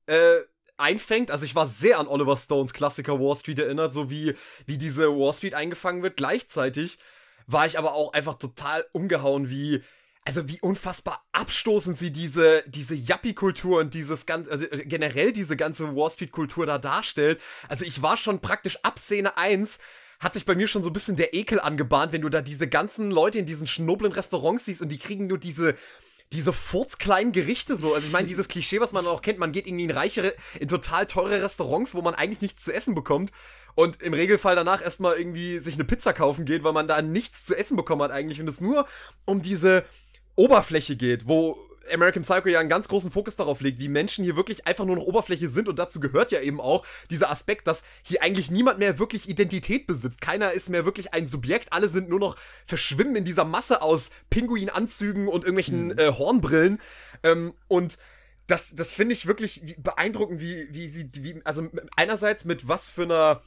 [0.06, 0.42] äh,
[0.78, 1.32] einfängt.
[1.32, 5.10] Also ich war sehr an Oliver Stones Klassiker Wall Street erinnert, so wie, wie diese
[5.10, 6.18] Wall Street eingefangen wird.
[6.18, 7.00] Gleichzeitig
[7.48, 9.84] war ich aber auch einfach total umgehauen, wie,
[10.26, 15.58] also wie unfassbar abstoßend sie diese, diese Yuppie-Kultur und dieses ganze, also äh, generell diese
[15.58, 17.42] ganze Wall Street-Kultur da darstellt.
[17.68, 19.80] Also ich war schon praktisch ab Szene 1
[20.20, 22.70] hat sich bei mir schon so ein bisschen der Ekel angebahnt, wenn du da diese
[22.70, 25.76] ganzen Leute in diesen schnoblen Restaurants siehst und die kriegen nur diese,
[26.34, 27.94] diese furzkleinen Gerichte so.
[27.94, 30.68] Also ich meine, dieses Klischee, was man auch kennt, man geht irgendwie in reichere, in
[30.68, 33.32] total teure Restaurants, wo man eigentlich nichts zu essen bekommt
[33.76, 37.46] und im Regelfall danach erstmal irgendwie sich eine Pizza kaufen geht, weil man da nichts
[37.46, 38.86] zu essen bekommen hat eigentlich und es nur
[39.26, 39.86] um diese
[40.36, 41.58] Oberfläche geht, wo
[41.92, 44.96] American Psycho ja einen ganz großen Fokus darauf legt, wie Menschen hier wirklich einfach nur
[44.96, 48.80] noch Oberfläche sind und dazu gehört ja eben auch dieser Aspekt, dass hier eigentlich niemand
[48.80, 50.22] mehr wirklich Identität besitzt.
[50.22, 54.12] Keiner ist mehr wirklich ein Subjekt, alle sind nur noch verschwimmen in dieser Masse aus
[54.30, 56.00] Pinguinanzügen und irgendwelchen mhm.
[56.00, 56.80] äh, Hornbrillen
[57.24, 57.98] ähm, und
[58.48, 63.04] das, das finde ich wirklich beeindruckend, wie, wie sie, wie, also einerseits mit was für
[63.04, 63.42] einer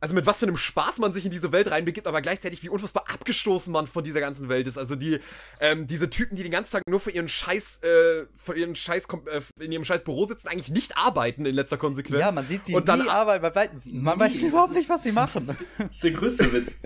[0.00, 2.68] also mit was für einem Spaß man sich in diese Welt reinbegibt, aber gleichzeitig wie
[2.68, 4.78] unfassbar abgestoßen man von dieser ganzen Welt ist.
[4.78, 5.18] Also die,
[5.60, 9.06] ähm, diese Typen, die den ganzen Tag nur für ihren Scheiß, äh, für ihren Scheiß,
[9.26, 12.20] äh, in ihrem Scheiß Büro sitzen, eigentlich nicht arbeiten in letzter Konsequenz.
[12.20, 15.32] Ja, man sieht sie und nie arbeiten, man, man weiß überhaupt nicht, was sie machen.
[15.34, 16.78] Das ist, das ist der größte Witz.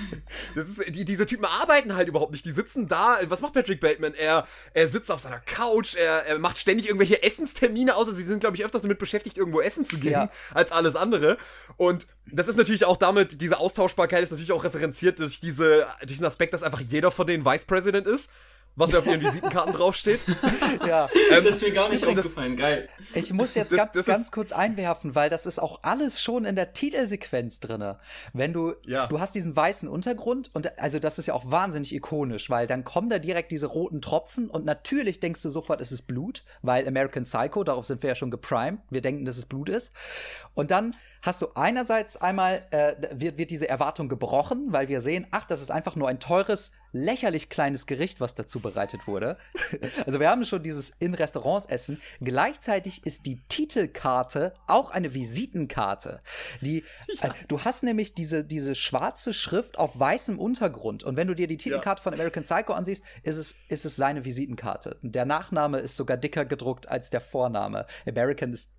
[0.54, 2.44] das ist, die, diese Typen arbeiten halt überhaupt nicht.
[2.44, 4.14] Die sitzen da, was macht Patrick Bateman?
[4.14, 8.40] Er, er sitzt auf seiner Couch, er, er macht ständig irgendwelche Essenstermine, außer sie sind,
[8.40, 10.30] glaube ich, öfters damit beschäftigt, irgendwo essen zu gehen, ja.
[10.52, 11.38] als alles andere.
[11.76, 16.24] Und das ist natürlich auch damit, diese Austauschbarkeit ist natürlich auch referenziert durch, diese, diesen
[16.24, 18.30] Aspekt, dass einfach jeder von denen Vice President ist
[18.76, 20.20] was ja auf ihren Visitenkarten draufsteht.
[20.86, 21.08] ja.
[21.30, 22.88] Ähm, das ist mir gar nicht aufgefallen, geil.
[23.14, 26.44] Ich muss jetzt das, ganz, das ganz kurz einwerfen, weil das ist auch alles schon
[26.44, 27.98] in der Titelsequenz drinne.
[28.32, 29.06] Wenn du, ja.
[29.06, 32.84] du hast diesen weißen Untergrund und also das ist ja auch wahnsinnig ikonisch, weil dann
[32.84, 36.86] kommen da direkt diese roten Tropfen und natürlich denkst du sofort, es ist Blut, weil
[36.86, 39.92] American Psycho, darauf sind wir ja schon geprimed, wir denken, dass es Blut ist.
[40.54, 45.26] Und dann hast du einerseits einmal, äh, wird, wird diese Erwartung gebrochen, weil wir sehen,
[45.30, 49.36] ach, das ist einfach nur ein teures, lächerlich kleines Gericht, was dazu bereitet wurde.
[50.06, 52.00] also wir haben schon dieses in Restaurants essen.
[52.20, 56.20] Gleichzeitig ist die Titelkarte auch eine Visitenkarte.
[56.60, 56.84] Die,
[57.20, 57.28] ja.
[57.28, 61.04] äh, du hast nämlich diese, diese schwarze Schrift auf weißem Untergrund.
[61.04, 62.02] Und wenn du dir die Titelkarte ja.
[62.02, 64.98] von American Psycho ansiehst, ist es, ist es seine Visitenkarte.
[65.02, 67.86] Der Nachname ist sogar dicker gedruckt als der Vorname.
[68.06, 68.75] American ist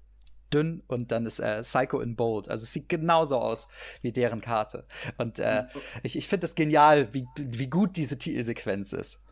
[0.54, 2.50] dünn und dann ist äh, Psycho in Bold.
[2.50, 3.68] Also es sieht genauso aus
[4.02, 4.86] wie deren Karte.
[5.18, 5.66] Und äh,
[6.04, 9.24] ich, ich finde das genial, wie, wie gut diese Titelsequenz ist.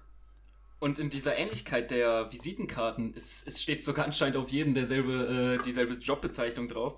[0.79, 5.63] Und in dieser Ähnlichkeit der Visitenkarten, es, es steht sogar anscheinend auf jedem derselbe, äh,
[5.63, 6.97] dieselbe Jobbezeichnung drauf,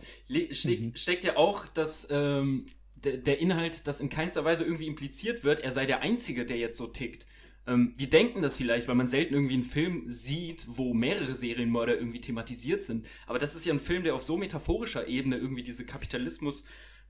[0.51, 0.95] steht, mhm.
[0.95, 2.65] steckt ja auch, dass ähm,
[3.03, 6.77] der, Inhalt, das in keinster Weise irgendwie impliziert wird, er sei der Einzige, der jetzt
[6.77, 7.25] so tickt.
[7.67, 11.97] Ähm, wir denken das vielleicht, weil man selten irgendwie einen Film sieht, wo mehrere Serienmörder
[11.97, 13.05] irgendwie thematisiert sind.
[13.27, 16.63] Aber das ist ja ein Film, der auf so metaphorischer Ebene irgendwie diese Kapitalismus-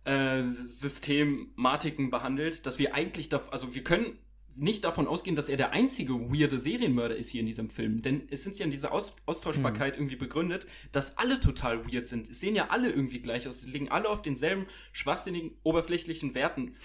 [0.08, 4.18] äh, Systematiken behandelt, dass wir eigentlich, da, also wir können
[4.56, 8.02] nicht davon ausgehen, dass er der einzige weirde Serienmörder ist hier in diesem Film.
[8.02, 10.04] Denn es sind ja in dieser Aus Austauschbarkeit mhm.
[10.04, 12.30] irgendwie begründet, dass alle total weird sind.
[12.30, 13.62] Es sehen ja alle irgendwie gleich aus.
[13.62, 16.76] Sie liegen alle auf denselben schwachsinnigen, oberflächlichen Werten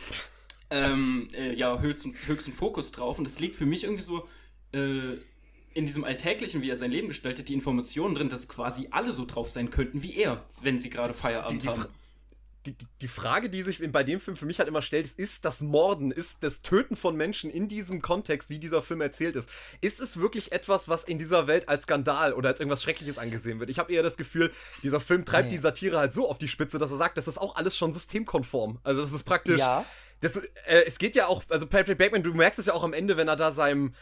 [0.73, 3.19] ähm, äh, ja, höchsten, höchsten Fokus drauf.
[3.19, 4.27] Und das liegt für mich irgendwie so
[4.73, 5.19] äh,
[5.75, 9.25] in diesem Alltäglichen, wie er sein Leben gestaltet, die Informationen drin, dass quasi alle so
[9.25, 11.87] drauf sein könnten wie er, wenn sie gerade Feierabend die, die, haben.
[12.67, 15.45] die, die Frage, die sich bei dem Film für mich halt immer stellt, ist, ist
[15.45, 19.49] das Morden, ist das Töten von Menschen in diesem Kontext, wie dieser Film erzählt ist,
[19.81, 23.59] ist es wirklich etwas, was in dieser Welt als Skandal oder als irgendwas Schreckliches angesehen
[23.59, 23.71] wird?
[23.71, 25.57] Ich habe eher das Gefühl, dieser Film treibt nee.
[25.57, 27.93] die Satire halt so auf die Spitze, dass er sagt, das ist auch alles schon
[27.93, 28.79] systemkonform.
[28.85, 29.59] Also das ist praktisch.
[29.59, 29.85] Ja.
[30.23, 32.95] Das, äh, es geht ja auch, also Patrick Bateman, du merkst es ja auch am
[32.95, 33.95] Ende, wenn er da seinem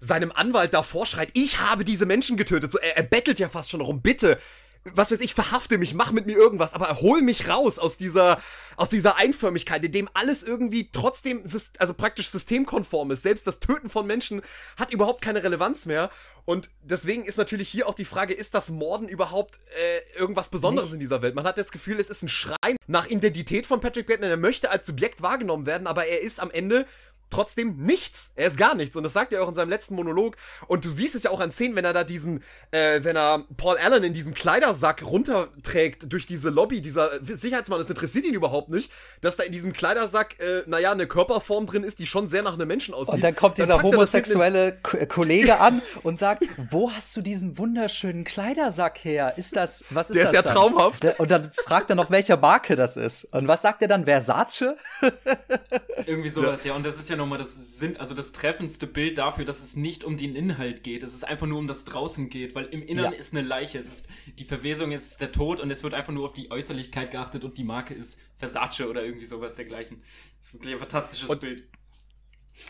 [0.00, 2.72] seinem Anwalt davor schreit, ich habe diese Menschen getötet.
[2.72, 4.38] So, er, er bettelt ja fast schon darum, bitte,
[4.84, 8.38] was weiß ich, verhafte mich, mach mit mir irgendwas, aber hol mich raus aus dieser,
[8.76, 11.42] aus dieser Einförmigkeit, in dem alles irgendwie trotzdem,
[11.78, 13.22] also praktisch systemkonform ist.
[13.22, 14.42] Selbst das Töten von Menschen
[14.76, 16.10] hat überhaupt keine Relevanz mehr.
[16.44, 20.88] Und deswegen ist natürlich hier auch die Frage, ist das Morden überhaupt äh, irgendwas Besonderes
[20.88, 20.94] Nicht.
[20.94, 21.34] in dieser Welt?
[21.34, 24.28] Man hat das Gefühl, es ist ein Schrein nach Identität von Patrick Bateman.
[24.28, 26.86] Er möchte als Subjekt wahrgenommen werden, aber er ist am Ende
[27.30, 28.32] trotzdem nichts.
[28.34, 28.96] Er ist gar nichts.
[28.96, 30.36] Und das sagt er auch in seinem letzten Monolog.
[30.66, 33.44] Und du siehst es ja auch an Szenen, wenn er da diesen, äh, wenn er
[33.56, 38.68] Paul Allen in diesem Kleidersack runterträgt durch diese Lobby, dieser Sicherheitsmann, das interessiert ihn überhaupt
[38.70, 42.42] nicht, dass da in diesem Kleidersack, äh, naja, eine Körperform drin ist, die schon sehr
[42.42, 43.14] nach einem Menschen aussieht.
[43.14, 48.24] Und dann kommt dieser dann homosexuelle Kollege an und sagt, wo hast du diesen wunderschönen
[48.24, 49.34] Kleidersack her?
[49.36, 50.32] Ist das, was ist Der das?
[50.32, 50.72] Der ist ja dann?
[50.72, 51.18] traumhaft.
[51.18, 53.24] Und dann fragt er noch, welcher Marke das ist.
[53.32, 54.04] Und was sagt er dann?
[54.04, 54.76] Versace?
[56.06, 56.70] Irgendwie sowas, ja.
[56.70, 56.76] ja.
[56.76, 59.76] Und das ist ja noch nochmal das sind also das treffendste Bild dafür, dass es
[59.76, 62.82] nicht um den Inhalt geht, dass es einfach nur um das draußen geht, weil im
[62.82, 63.18] Inneren ja.
[63.18, 66.12] ist eine Leiche, es ist die Verwesung, es ist der Tod und es wird einfach
[66.12, 70.02] nur auf die Äußerlichkeit geachtet und die Marke ist Versace oder irgendwie sowas dergleichen.
[70.38, 71.64] Das ist wirklich ein fantastisches und Bild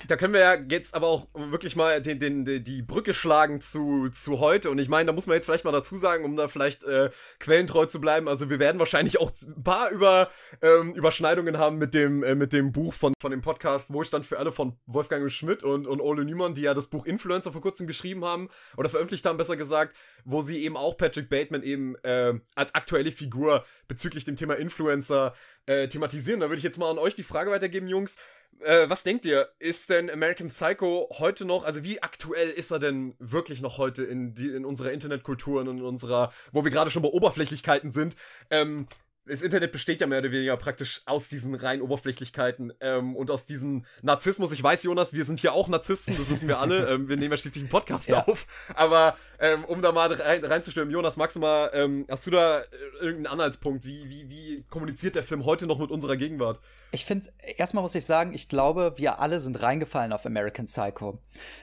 [0.09, 4.09] da können wir ja jetzt aber auch wirklich mal den, den, die Brücke schlagen zu,
[4.11, 4.71] zu heute.
[4.71, 7.11] Und ich meine, da muss man jetzt vielleicht mal dazu sagen, um da vielleicht äh,
[7.39, 8.29] quellentreu zu bleiben.
[8.29, 10.31] Also wir werden wahrscheinlich auch ein paar über,
[10.63, 14.39] ähm, Überschneidungen haben mit dem, äh, mit dem Buch von, von dem Podcast Wohlstand für
[14.39, 17.87] alle von Wolfgang Schmidt und, und Ole Niemann, die ja das Buch Influencer vor kurzem
[17.87, 22.35] geschrieben haben oder veröffentlicht haben, besser gesagt, wo sie eben auch Patrick Bateman eben äh,
[22.55, 25.35] als aktuelle Figur bezüglich dem Thema Influencer
[25.67, 26.41] äh, thematisieren.
[26.41, 28.17] Da würde ich jetzt mal an euch die Frage weitergeben, Jungs.
[28.61, 29.49] Äh, was denkt ihr?
[29.59, 34.05] Ist denn American Psycho heute noch, also wie aktuell ist er denn wirklich noch heute
[34.05, 38.17] in, die, in unserer Internetkultur und in unserer, wo wir gerade schon bei Oberflächlichkeiten sind?
[38.51, 38.89] Ähm,
[39.27, 43.47] das Internet besteht ja mehr oder weniger praktisch aus diesen reinen Oberflächlichkeiten ähm, und aus
[43.47, 44.53] diesem Narzissmus.
[44.53, 46.89] Ich weiß, Jonas, wir sind hier auch Narzissten, das wissen wir alle.
[46.91, 48.25] ähm, wir nehmen ja schließlich einen Podcast ja.
[48.25, 48.47] auf.
[48.75, 52.61] Aber ähm, um da mal rein, reinzustimmen, Jonas, magst du mal, ähm, hast du da
[52.61, 52.65] äh,
[53.01, 53.85] irgendeinen Anhaltspunkt?
[53.85, 56.61] Wie, wie, wie kommuniziert der Film heute noch mit unserer Gegenwart?
[56.93, 61.19] Ich finde, erstmal muss ich sagen, ich glaube, wir alle sind reingefallen auf American Psycho.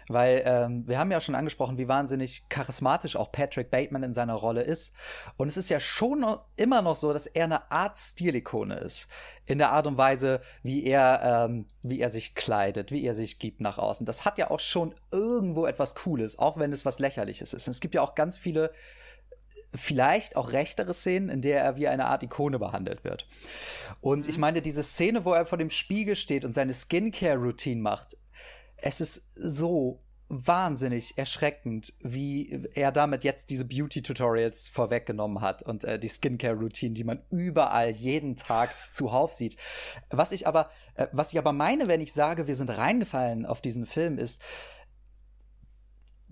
[0.08, 4.34] Weil ähm, wir haben ja schon angesprochen, wie wahnsinnig charismatisch auch Patrick Bateman in seiner
[4.34, 4.93] Rolle ist.
[5.38, 9.08] Und es ist ja schon immer noch so, dass er eine Art Stilikone ist.
[9.46, 13.40] In der Art und Weise, wie er, ähm, wie er sich kleidet, wie er sich
[13.40, 14.06] gibt nach außen.
[14.06, 17.68] Das hat ja auch schon irgendwo etwas Cooles, auch wenn es was Lächerliches ist.
[17.68, 18.72] Und es gibt ja auch ganz viele
[19.74, 23.28] vielleicht auch rechtere Szenen, in der er wie eine Art Ikone behandelt wird.
[24.02, 24.30] Und mhm.
[24.30, 28.18] ich meine, diese Szene, wo er vor dem Spiegel steht und seine Skincare-Routine macht,
[28.78, 36.00] es ist so wahnsinnig erschreckend, wie er damit jetzt diese Beauty-Tutorials vorweggenommen hat und äh,
[36.00, 39.58] die Skincare-Routine, die man überall jeden Tag zuhauf sieht.
[40.10, 43.62] Was ich aber, äh, was ich aber meine, wenn ich sage, wir sind reingefallen auf
[43.62, 44.41] diesen Film, ist,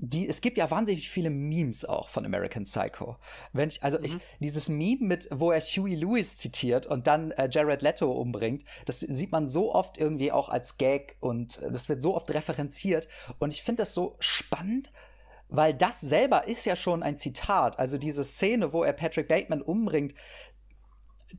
[0.01, 3.17] die, es gibt ja wahnsinnig viele Memes auch von American Psycho.
[3.51, 4.05] Wenn ich, also mhm.
[4.05, 8.63] ich, dieses Meme mit, wo er Huey Lewis zitiert und dann äh, Jared Leto umbringt,
[8.85, 12.33] das sieht man so oft irgendwie auch als Gag und äh, das wird so oft
[12.33, 13.09] referenziert
[13.39, 14.91] und ich finde das so spannend,
[15.49, 17.79] weil das selber ist ja schon ein Zitat.
[17.79, 20.13] Also diese Szene, wo er Patrick Bateman umbringt,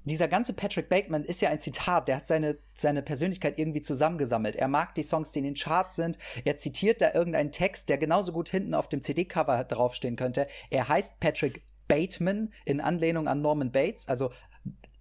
[0.05, 4.57] dieser ganze Patrick Bateman ist ja ein Zitat, der hat seine, seine Persönlichkeit irgendwie zusammengesammelt.
[4.57, 6.19] Er mag die Songs, die in den Charts sind.
[6.45, 10.47] Er zitiert da irgendeinen Text, der genauso gut hinten auf dem CD-Cover draufstehen könnte.
[10.71, 14.09] Er heißt Patrick Bateman in Anlehnung an Norman Bates.
[14.09, 14.31] Also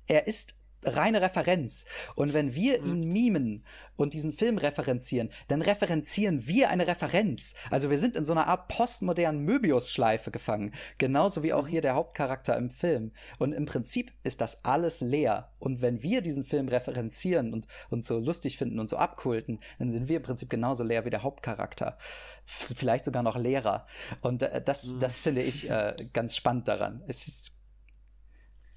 [0.07, 1.85] er ist reine Referenz.
[2.15, 2.87] Und wenn wir mhm.
[2.87, 3.65] ihn mimen
[3.95, 7.55] und diesen Film referenzieren, dann referenzieren wir eine Referenz.
[7.69, 10.73] Also wir sind in so einer Art postmodernen Möbius-Schleife gefangen.
[10.97, 11.71] Genauso wie auch mhm.
[11.71, 13.11] hier der Hauptcharakter im Film.
[13.37, 15.51] Und im Prinzip ist das alles leer.
[15.59, 19.91] Und wenn wir diesen Film referenzieren und, und so lustig finden und so abkulten, dann
[19.91, 21.97] sind wir im Prinzip genauso leer wie der Hauptcharakter.
[22.45, 23.85] Vielleicht sogar noch leerer.
[24.21, 24.99] Und äh, das, mhm.
[25.01, 27.03] das finde ich äh, ganz spannend daran.
[27.07, 27.58] Es ist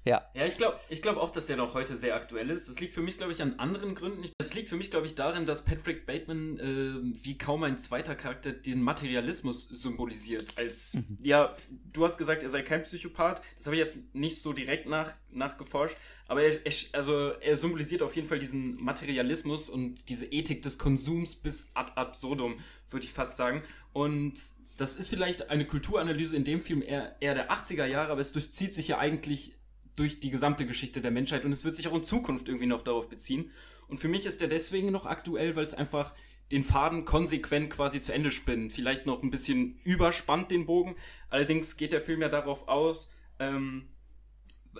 [0.05, 0.29] ja.
[0.33, 2.67] Ja, ich glaube ich glaub auch, dass der noch heute sehr aktuell ist.
[2.67, 4.29] Das liegt für mich, glaube ich, an anderen Gründen.
[4.37, 8.15] Das liegt für mich, glaube ich, darin, dass Patrick Bateman äh, wie kaum ein zweiter
[8.15, 10.57] Charakter den Materialismus symbolisiert.
[10.57, 11.17] Als, mhm.
[11.21, 11.53] ja,
[11.93, 13.41] du hast gesagt, er sei kein Psychopath.
[13.55, 15.97] Das habe ich jetzt nicht so direkt nach, nachgeforscht.
[16.27, 20.77] Aber er, er, also er symbolisiert auf jeden Fall diesen Materialismus und diese Ethik des
[20.77, 23.63] Konsums bis ad absurdum, würde ich fast sagen.
[23.93, 24.33] Und
[24.77, 28.31] das ist vielleicht eine Kulturanalyse in dem Film eher, eher der 80er Jahre, aber es
[28.31, 29.59] durchzieht sich ja eigentlich
[29.95, 32.81] durch die gesamte Geschichte der Menschheit und es wird sich auch in Zukunft irgendwie noch
[32.81, 33.51] darauf beziehen.
[33.87, 36.13] Und für mich ist der deswegen noch aktuell, weil es einfach
[36.51, 38.73] den Faden konsequent quasi zu Ende spinnt.
[38.73, 40.95] Vielleicht noch ein bisschen überspannt den Bogen.
[41.29, 43.89] Allerdings geht der Film ja darauf aus, ähm,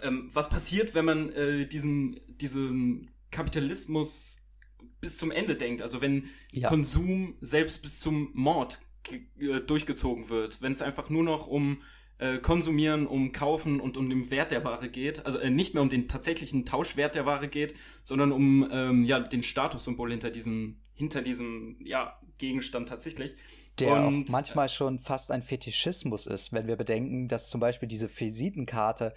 [0.02, 4.38] ähm, was passiert, wenn man äh, diesen, diesen Kapitalismus
[5.02, 5.82] bis zum Ende denkt.
[5.82, 6.70] Also wenn ja.
[6.70, 8.80] Konsum selbst bis zum Mord
[9.38, 10.62] äh, durchgezogen wird.
[10.62, 11.82] Wenn es einfach nur noch um
[12.24, 15.26] äh, Konsumieren, um Kaufen und um den Wert der Ware geht.
[15.26, 19.20] Also äh, nicht mehr um den tatsächlichen Tauschwert der Ware geht, sondern um ähm, ja,
[19.20, 23.36] den Statussymbol hinter diesem, hinter diesem ja, Gegenstand tatsächlich.
[23.80, 28.10] Der und, manchmal schon fast ein Fetischismus ist, wenn wir bedenken, dass zum Beispiel diese
[28.10, 29.14] Visitenkarte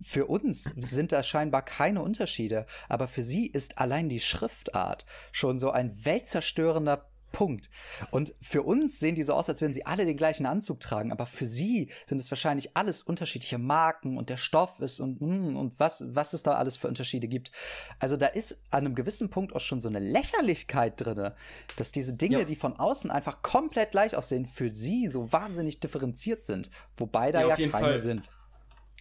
[0.00, 5.58] für uns sind da scheinbar keine Unterschiede, aber für sie ist allein die Schriftart schon
[5.58, 7.68] so ein weltzerstörender Punkt.
[8.10, 11.12] Und für uns sehen die so aus, als würden sie alle den gleichen Anzug tragen,
[11.12, 15.56] aber für sie sind es wahrscheinlich alles unterschiedliche Marken und der Stoff ist und, hm,
[15.56, 17.50] und was, was es da alles für Unterschiede gibt.
[17.98, 21.32] Also da ist an einem gewissen Punkt auch schon so eine Lächerlichkeit drin,
[21.76, 22.44] dass diese Dinge, ja.
[22.44, 26.70] die von außen einfach komplett gleich aussehen, für sie so wahnsinnig differenziert sind.
[26.96, 27.98] Wobei da ja, ja keine Fall.
[27.98, 28.30] sind.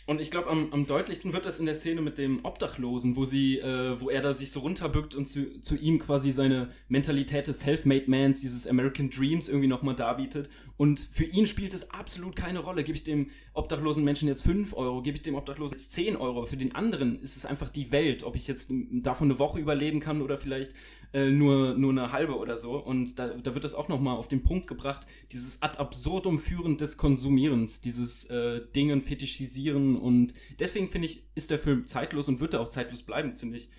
[0.06, 3.24] Und ich glaube, am, am deutlichsten wird das in der Szene mit dem Obdachlosen, wo
[3.24, 7.48] sie, äh, wo er da sich so runterbückt und zu, zu ihm quasi seine Mentalität
[7.48, 10.50] des Self-Made Mans, dieses American Dreams irgendwie nochmal darbietet.
[10.76, 12.84] Und für ihn spielt es absolut keine Rolle.
[12.84, 16.46] Gebe ich dem obdachlosen Menschen jetzt 5 Euro, gebe ich dem Obdachlosen jetzt 10 Euro.
[16.46, 20.02] Für den anderen ist es einfach die Welt, ob ich jetzt davon eine Woche überleben
[20.02, 20.74] kann oder vielleicht
[21.14, 22.74] äh, nur, nur eine halbe oder so.
[22.74, 26.76] Und da, da wird das auch nochmal auf den Punkt gebracht, dieses ad absurdum führen
[26.76, 32.40] des Konsumierens, dieses äh, Dingen fetischisieren und deswegen finde ich, ist der Film zeitlos und
[32.40, 33.70] wird er auch zeitlos bleiben, ziemlich.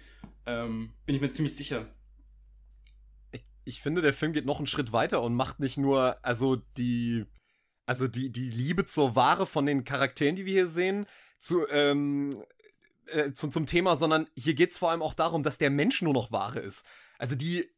[0.46, 1.94] Ähm, bin ich mir ziemlich sicher.
[3.32, 6.56] Ich, ich finde, der Film geht noch einen Schritt weiter und macht nicht nur, also
[6.76, 7.24] die,
[7.86, 11.06] also die, die Liebe zur Ware von den Charakteren, die wir hier sehen,
[11.38, 12.30] zu, ähm,
[13.06, 16.02] äh, zum, zum Thema, sondern hier geht es vor allem auch darum, dass der Mensch
[16.02, 16.84] nur noch Ware ist.
[17.18, 17.68] Also die,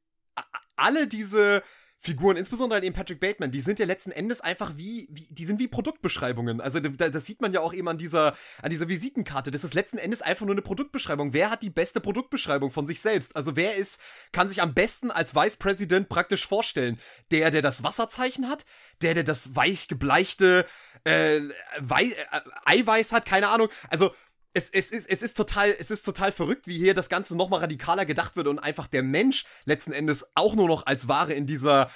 [0.77, 1.63] alle diese,
[1.99, 5.45] Figuren, insbesondere halt eben Patrick Bateman, die sind ja letzten Endes einfach wie, wie die
[5.45, 6.61] sind wie Produktbeschreibungen.
[6.61, 9.51] Also da, das sieht man ja auch eben an dieser, an dieser Visitenkarte.
[9.51, 11.33] Das ist letzten Endes einfach nur eine Produktbeschreibung.
[11.33, 13.35] Wer hat die beste Produktbeschreibung von sich selbst?
[13.35, 14.01] Also wer ist,
[14.33, 16.99] kann sich am besten als Vice President praktisch vorstellen?
[17.31, 18.67] Der, der das Wasserzeichen hat?
[19.03, 20.67] Der, der das weich gebleichte
[21.05, 21.41] äh,
[21.81, 23.25] Wei äh, Eiweiß hat?
[23.27, 23.69] Keine Ahnung.
[23.89, 24.13] Also
[24.57, 27.61] es, es, ist, es, ist total, es ist total verrückt, wie hier das Ganze nochmal
[27.61, 31.45] radikaler gedacht wird und einfach der Mensch letzten Endes auch nur noch als Ware in
[31.45, 31.91] dieser,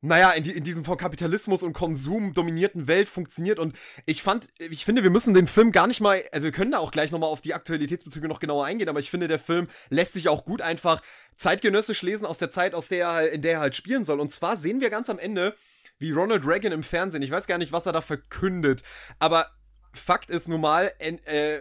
[0.00, 3.58] naja, in, die, in diesem von Kapitalismus und Konsum dominierten Welt funktioniert.
[3.58, 3.76] Und
[4.06, 6.78] ich fand, ich finde, wir müssen den Film gar nicht mal, also wir können da
[6.78, 10.14] auch gleich nochmal auf die Aktualitätsbezüge noch genauer eingehen, aber ich finde, der Film lässt
[10.14, 11.02] sich auch gut einfach
[11.36, 14.20] zeitgenössisch lesen aus der Zeit, aus der er, in der er halt spielen soll.
[14.20, 15.54] Und zwar sehen wir ganz am Ende,
[15.98, 18.82] wie Ronald Reagan im Fernsehen, ich weiß gar nicht, was er da verkündet,
[19.18, 19.50] aber
[19.98, 21.60] Fakt ist nun mal, äh,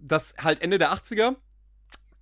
[0.00, 1.36] dass halt Ende der 80er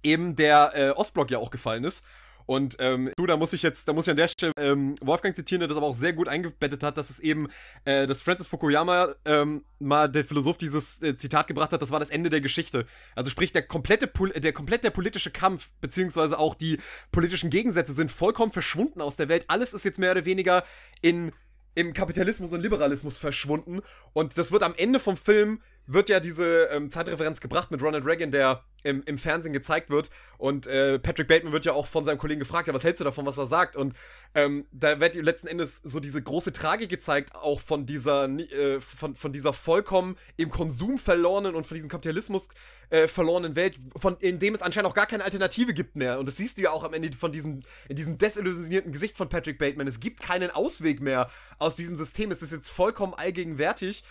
[0.03, 2.05] eben der äh, Ostblock ja auch gefallen ist.
[2.47, 5.35] Und ähm, du, da muss ich jetzt, da muss ich an der Stelle ähm, Wolfgang
[5.35, 7.49] zitieren, der das aber auch sehr gut eingebettet hat, dass es eben,
[7.85, 12.01] äh, dass Francis Fukuyama ähm, mal der Philosoph dieses äh, Zitat gebracht hat, das war
[12.01, 12.87] das Ende der Geschichte.
[13.15, 16.79] Also sprich, der komplette, der komplett der politische Kampf, beziehungsweise auch die
[17.13, 19.47] politischen Gegensätze sind vollkommen verschwunden aus der Welt.
[19.49, 20.65] Alles ist jetzt mehr oder weniger
[21.01, 21.33] in
[21.75, 23.81] im Kapitalismus und Liberalismus verschwunden.
[24.13, 28.07] Und das wird am Ende vom Film wird ja diese ähm, Zeitreferenz gebracht mit Ronald
[28.07, 30.11] Reagan, der im, im Fernsehen gezeigt wird.
[30.39, 33.05] Und äh, Patrick Bateman wird ja auch von seinem Kollegen gefragt, ja, was hältst du
[33.05, 33.77] davon, was er sagt?
[33.77, 33.95] Und
[34.35, 39.15] ähm, da wird letzten Endes so diese große Tragik gezeigt, auch von dieser, äh, von,
[39.15, 42.49] von dieser vollkommen im Konsum verlorenen und von diesem Kapitalismus
[42.91, 46.19] äh, verlorenen Welt, von, in dem es anscheinend auch gar keine Alternative gibt mehr.
[46.19, 49.29] Und das siehst du ja auch am Ende von diesem, in diesem desillusionierten Gesicht von
[49.29, 49.87] Patrick Bateman.
[49.87, 52.31] Es gibt keinen Ausweg mehr aus diesem System.
[52.31, 54.05] Es ist jetzt vollkommen allgegenwärtig.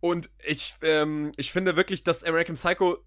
[0.00, 2.98] Und ich, ähm, ich finde wirklich, dass American Psycho,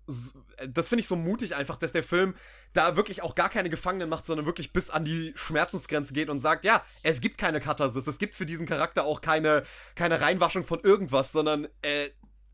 [0.67, 2.35] das finde ich so mutig einfach, dass der Film
[2.73, 6.41] da wirklich auch gar keine Gefangenen macht, sondern wirklich bis an die Schmerzensgrenze geht und
[6.41, 9.63] sagt, ja, es gibt keine Katharsis, es gibt für diesen Charakter auch keine,
[9.95, 12.09] keine Reinwaschung von irgendwas, sondern äh,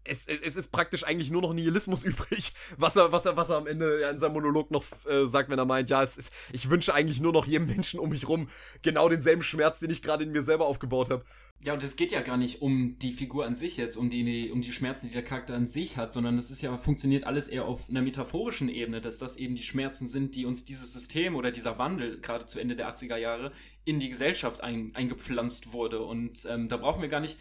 [0.07, 3.57] es, es ist praktisch eigentlich nur noch Nihilismus übrig, was er, was er, was er
[3.57, 6.69] am Ende in seinem Monolog noch äh, sagt, wenn er meint, ja, es ist, ich
[6.69, 8.49] wünsche eigentlich nur noch jedem Menschen um mich rum
[8.81, 11.25] genau denselben Schmerz, den ich gerade in mir selber aufgebaut habe.
[11.63, 14.51] Ja, und es geht ja gar nicht um die Figur an sich jetzt, um die,
[14.51, 17.47] um die Schmerzen, die der Charakter an sich hat, sondern es ist ja, funktioniert alles
[17.47, 21.35] eher auf einer metaphorischen Ebene, dass das eben die Schmerzen sind, die uns dieses System
[21.35, 23.51] oder dieser Wandel, gerade zu Ende der 80er Jahre,
[23.85, 26.01] in die Gesellschaft ein, eingepflanzt wurde.
[26.03, 27.39] Und ähm, da brauchen wir gar nicht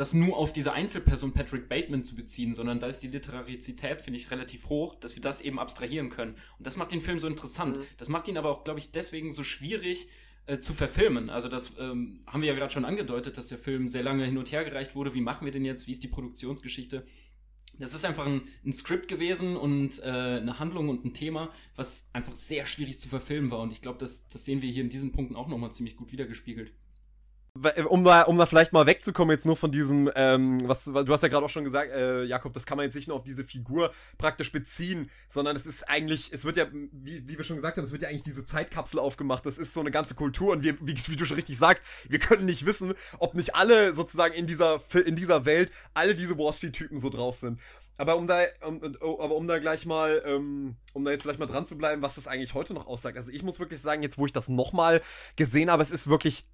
[0.00, 4.18] das nur auf diese Einzelperson Patrick Bateman zu beziehen, sondern da ist die Literarizität, finde
[4.18, 6.34] ich, relativ hoch, dass wir das eben abstrahieren können.
[6.58, 7.78] Und das macht den Film so interessant.
[7.78, 7.82] Mhm.
[7.96, 10.08] Das macht ihn aber auch, glaube ich, deswegen so schwierig,
[10.46, 11.28] äh, zu verfilmen.
[11.28, 14.38] Also das ähm, haben wir ja gerade schon angedeutet, dass der Film sehr lange hin
[14.38, 15.12] und her gereicht wurde.
[15.12, 15.86] Wie machen wir den jetzt?
[15.86, 17.04] Wie ist die Produktionsgeschichte?
[17.78, 22.08] das ist einfach ein, ein Skript gewesen und äh, eine Handlung und ein Thema, was
[22.12, 23.60] einfach sehr schwierig zu verfilmen war.
[23.60, 26.10] Und ich glaube, das, das sehen wir hier in diesen Punkten auch nochmal ziemlich gut
[26.10, 26.72] wiedergespiegelt
[27.88, 31.22] um da, um da vielleicht mal wegzukommen jetzt nur von diesem, ähm, was du hast
[31.22, 33.44] ja gerade auch schon gesagt, äh, Jakob, das kann man jetzt nicht nur auf diese
[33.44, 37.76] Figur praktisch beziehen, sondern es ist eigentlich, es wird ja, wie, wie wir schon gesagt
[37.76, 39.46] haben, es wird ja eigentlich diese Zeitkapsel aufgemacht.
[39.46, 42.18] Das ist so eine ganze Kultur und wir, wie, wie du schon richtig sagst, wir
[42.18, 46.52] können nicht wissen, ob nicht alle sozusagen in dieser, in dieser Welt alle diese Wall
[46.52, 47.60] Street-Typen so drauf sind.
[47.98, 48.80] Aber um da, um,
[49.18, 52.14] aber um da gleich mal, ähm, um da jetzt vielleicht mal dran zu bleiben, was
[52.14, 53.18] das eigentlich heute noch aussagt.
[53.18, 55.02] Also ich muss wirklich sagen, jetzt wo ich das nochmal
[55.34, 56.46] gesehen habe, es ist wirklich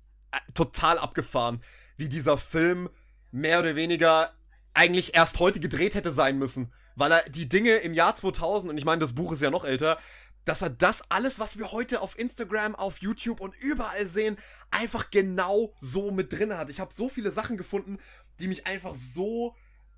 [0.54, 1.62] total abgefahren,
[1.96, 2.88] wie dieser Film
[3.30, 4.32] mehr oder weniger
[4.74, 6.72] eigentlich erst heute gedreht hätte sein müssen.
[6.96, 9.64] Weil er die Dinge im Jahr 2000, und ich meine, das Buch ist ja noch
[9.64, 9.98] älter,
[10.44, 14.36] dass er das alles, was wir heute auf Instagram, auf YouTube und überall sehen,
[14.70, 16.70] einfach genau so mit drin hat.
[16.70, 17.98] Ich habe so viele Sachen gefunden,
[18.40, 19.54] die mich einfach so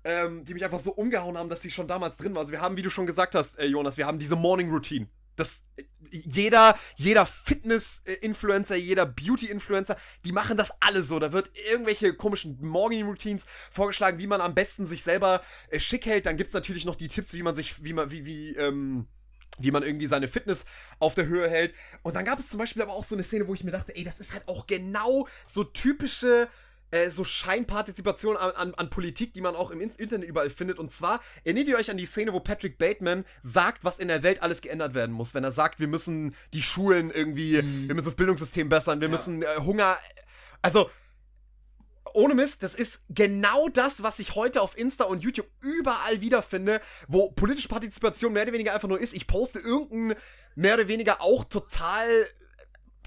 [0.07, 2.41] ähm, die mich einfach so umgehauen haben, dass sie schon damals drin waren.
[2.41, 5.07] Also wir haben, wie du schon gesagt hast, äh, Jonas, wir haben diese Morning Routine.
[5.37, 5.65] Das,
[6.11, 11.19] jeder, jeder Fitness-Influencer, jeder Beauty-Influencer, die machen das alle so.
[11.19, 16.25] Da wird irgendwelche komischen Morning-Routines vorgeschlagen, wie man am besten sich selber äh, schick hält.
[16.25, 19.07] Dann gibt's natürlich noch die Tipps, wie man sich, wie man, wie, wie, ähm,
[19.59, 20.65] wie man irgendwie seine Fitness
[20.99, 21.73] auf der Höhe hält.
[22.03, 23.95] Und dann gab es zum Beispiel aber auch so eine Szene, wo ich mir dachte,
[23.95, 26.49] ey, das ist halt auch genau so typische
[26.91, 30.79] äh, so Scheinpartizipation an, an, an, Politik, die man auch im Internet überall findet.
[30.79, 34.23] Und zwar erinnert ihr euch an die Szene, wo Patrick Bateman sagt, was in der
[34.23, 35.33] Welt alles geändert werden muss.
[35.33, 37.87] Wenn er sagt, wir müssen die Schulen irgendwie, mhm.
[37.87, 39.11] wir müssen das Bildungssystem bessern, wir ja.
[39.11, 39.97] müssen äh, Hunger.
[40.61, 40.89] Also,
[42.13, 46.81] ohne Mist, das ist genau das, was ich heute auf Insta und YouTube überall wiederfinde,
[47.07, 49.13] wo politische Partizipation mehr oder weniger einfach nur ist.
[49.13, 50.15] Ich poste irgendeinen
[50.55, 52.25] mehr oder weniger auch total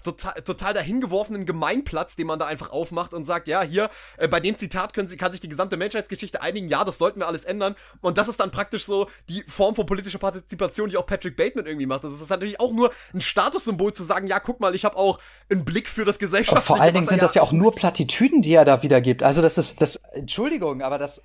[0.03, 4.40] total, total dahingeworfenen Gemeinplatz, den man da einfach aufmacht und sagt, ja, hier, äh, bei
[4.40, 7.44] dem Zitat können sie, kann sich die gesamte Menschheitsgeschichte einigen, ja, das sollten wir alles
[7.44, 7.74] ändern.
[8.01, 11.66] Und das ist dann praktisch so die Form von politischer Partizipation, die auch Patrick Bateman
[11.66, 12.05] irgendwie macht.
[12.05, 15.18] Das ist natürlich auch nur ein Statussymbol zu sagen, ja, guck mal, ich habe auch
[15.51, 16.53] einen Blick für das Gesellschaft.
[16.53, 19.22] Aber vor allen Dingen sind das ja auch nur Plattitüden, die er da wiedergibt.
[19.22, 21.24] Also das ist, das, Entschuldigung, aber das,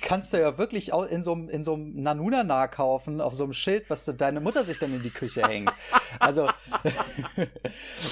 [0.00, 3.44] kannst du ja wirklich auch in so einem, in so einem Nanunana kaufen, auf so
[3.44, 5.70] einem Schild, was deine Mutter sich dann in die Küche hängt.
[6.18, 6.48] Also,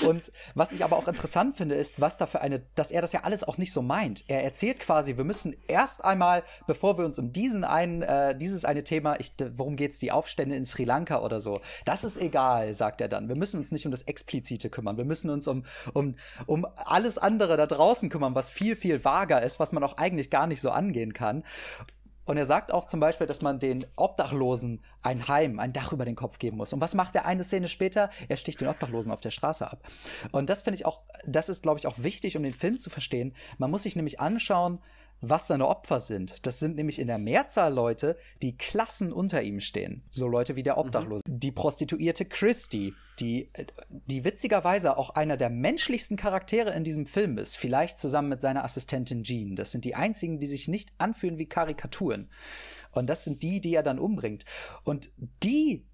[0.02, 3.12] Und was ich aber auch interessant finde, ist, was da für eine, dass er das
[3.12, 4.24] ja alles auch nicht so meint.
[4.28, 8.64] Er erzählt quasi, wir müssen erst einmal, bevor wir uns um diesen einen, äh, dieses
[8.64, 12.74] eine Thema, ich, worum geht's, die Aufstände in Sri Lanka oder so, das ist egal,
[12.74, 13.28] sagt er dann.
[13.28, 14.96] Wir müssen uns nicht um das Explizite kümmern.
[14.96, 16.14] Wir müssen uns um, um,
[16.46, 20.30] um alles andere da draußen kümmern, was viel, viel vager ist, was man auch eigentlich
[20.30, 21.44] gar nicht so angehen kann.
[22.24, 26.04] Und er sagt auch zum Beispiel, dass man den Obdachlosen ein Heim, ein Dach über
[26.04, 26.72] den Kopf geben muss.
[26.72, 28.10] Und was macht er eine Szene später?
[28.28, 29.82] Er sticht den Obdachlosen auf der Straße ab.
[30.32, 32.90] Und das finde ich auch, das ist, glaube ich, auch wichtig, um den Film zu
[32.90, 33.34] verstehen.
[33.58, 34.78] Man muss sich nämlich anschauen,
[35.30, 36.46] was seine Opfer sind.
[36.46, 40.02] Das sind nämlich in der Mehrzahl Leute, die Klassen unter ihm stehen.
[40.10, 41.22] So Leute wie der Obdachlose.
[41.26, 41.40] Mhm.
[41.40, 43.48] Die Prostituierte Christy, die,
[43.90, 47.56] die witzigerweise auch einer der menschlichsten Charaktere in diesem Film ist.
[47.56, 49.56] Vielleicht zusammen mit seiner Assistentin Jean.
[49.56, 52.30] Das sind die einzigen, die sich nicht anfühlen wie Karikaturen.
[52.92, 54.44] Und das sind die, die er dann umbringt.
[54.84, 55.10] Und
[55.42, 55.86] die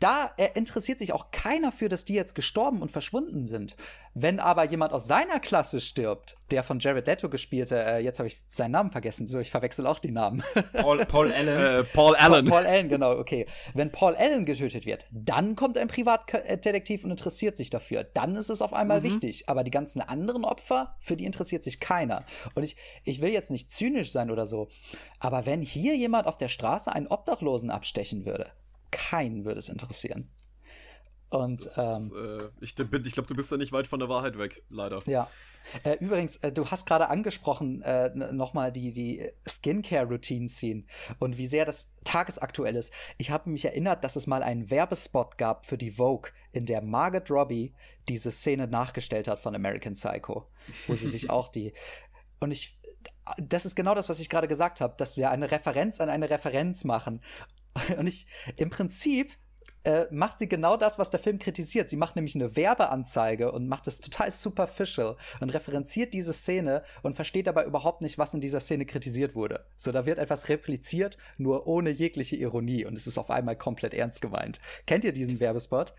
[0.00, 3.76] da interessiert sich auch keiner für, dass die jetzt gestorben und verschwunden sind.
[4.14, 8.26] Wenn aber jemand aus seiner Klasse stirbt, der von Jared Leto gespielte, äh, jetzt habe
[8.26, 10.42] ich seinen Namen vergessen, so ich verwechsel auch die Namen.
[10.72, 11.48] Paul, Paul Allen.
[11.48, 12.46] Äh, Paul Allen.
[12.46, 13.46] Paul, Paul Allen, genau, okay.
[13.74, 18.02] Wenn Paul Allen getötet wird, dann kommt ein Privatdetektiv und interessiert sich dafür.
[18.02, 19.04] Dann ist es auf einmal mhm.
[19.04, 19.48] wichtig.
[19.48, 22.24] Aber die ganzen anderen Opfer, für die interessiert sich keiner.
[22.54, 24.68] Und ich, ich will jetzt nicht zynisch sein oder so,
[25.18, 28.50] aber wenn hier jemand auf der Straße einen Obdachlosen abstechen würde,
[28.90, 30.30] keinen würde es interessieren.
[31.30, 34.36] Und das, ähm, äh, ich, ich glaube, du bist da nicht weit von der Wahrheit
[34.36, 35.00] weg, leider.
[35.06, 35.28] Ja.
[35.84, 40.84] Äh, übrigens, äh, du hast gerade angesprochen, äh, nochmal die, die Skincare-Routine-Scene
[41.20, 42.92] und wie sehr das tagesaktuell ist.
[43.18, 46.82] Ich habe mich erinnert, dass es mal einen Werbespot gab für die Vogue, in der
[46.82, 47.74] Margaret Robbie
[48.08, 50.48] diese Szene nachgestellt hat von American Psycho,
[50.88, 51.72] wo sie sich auch die.
[52.40, 52.76] Und ich.
[53.38, 56.30] Das ist genau das, was ich gerade gesagt habe, dass wir eine Referenz an eine
[56.30, 57.20] Referenz machen.
[57.98, 59.32] Und ich, im Prinzip
[59.84, 61.88] äh, macht sie genau das, was der Film kritisiert.
[61.88, 67.14] Sie macht nämlich eine Werbeanzeige und macht es total superficial und referenziert diese Szene und
[67.14, 69.64] versteht dabei überhaupt nicht, was in dieser Szene kritisiert wurde.
[69.76, 73.94] So, da wird etwas repliziert, nur ohne jegliche Ironie und es ist auf einmal komplett
[73.94, 74.60] ernst gemeint.
[74.86, 75.94] Kennt ihr diesen Werbespot?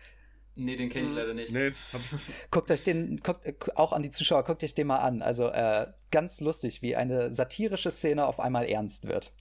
[0.54, 1.52] Nee, den kenne ich leider nicht.
[1.52, 1.72] Nee.
[2.50, 5.22] guckt euch den, guckt, auch an die Zuschauer, guckt euch den mal an.
[5.22, 9.32] Also äh, ganz lustig, wie eine satirische Szene auf einmal ernst wird.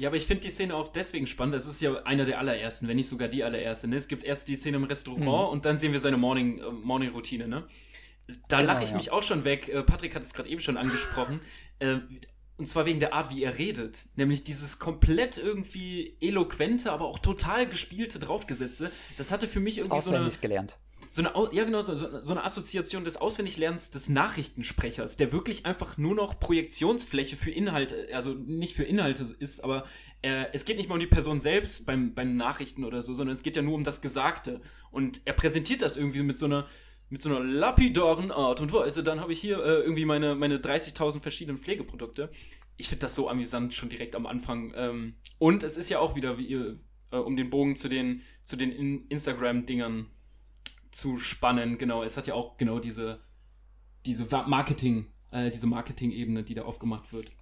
[0.00, 1.54] Ja, aber ich finde die Szene auch deswegen spannend.
[1.54, 3.86] Es ist ja einer der allerersten, wenn nicht sogar die allererste.
[3.86, 3.96] Ne?
[3.96, 5.52] Es gibt erst die Szene im Restaurant mhm.
[5.52, 7.46] und dann sehen wir seine Morning, äh, Morning Routine.
[7.46, 7.66] Ne?
[8.48, 8.96] Da genau, lache ich ja.
[8.96, 9.68] mich auch schon weg.
[9.68, 11.40] Äh, Patrick hat es gerade eben schon angesprochen.
[11.82, 12.00] Äh,
[12.58, 14.06] Und zwar wegen der Art, wie er redet.
[14.16, 18.90] Nämlich dieses komplett irgendwie eloquente, aber auch total gespielte Draufgesetze.
[19.16, 20.40] Das hatte für mich irgendwie Auswendig so eine.
[20.42, 20.76] gelernt.
[21.12, 25.98] So eine, ja, genau, so, so eine Assoziation des Auswendiglernens des Nachrichtensprechers, der wirklich einfach
[25.98, 29.82] nur noch Projektionsfläche für Inhalte, also nicht für Inhalte ist, aber
[30.22, 33.34] äh, es geht nicht mal um die Person selbst beim, beim Nachrichten oder so, sondern
[33.34, 34.60] es geht ja nur um das Gesagte.
[34.92, 36.68] Und er präsentiert das irgendwie mit so einer,
[37.08, 39.02] mit so einer lapidaren Art und Weise.
[39.02, 42.30] Dann habe ich hier äh, irgendwie meine, meine 30.000 verschiedenen Pflegeprodukte.
[42.76, 44.72] Ich finde das so amüsant schon direkt am Anfang.
[44.76, 46.76] Ähm, und es ist ja auch wieder, wie ihr,
[47.10, 50.06] äh, um den Bogen zu den, zu den In Instagram-Dingern
[50.90, 52.02] zu spannen, genau.
[52.02, 53.20] Es hat ja auch genau diese,
[54.06, 57.32] diese Marketing, äh, diese Marketing-Ebene, die da aufgemacht wird.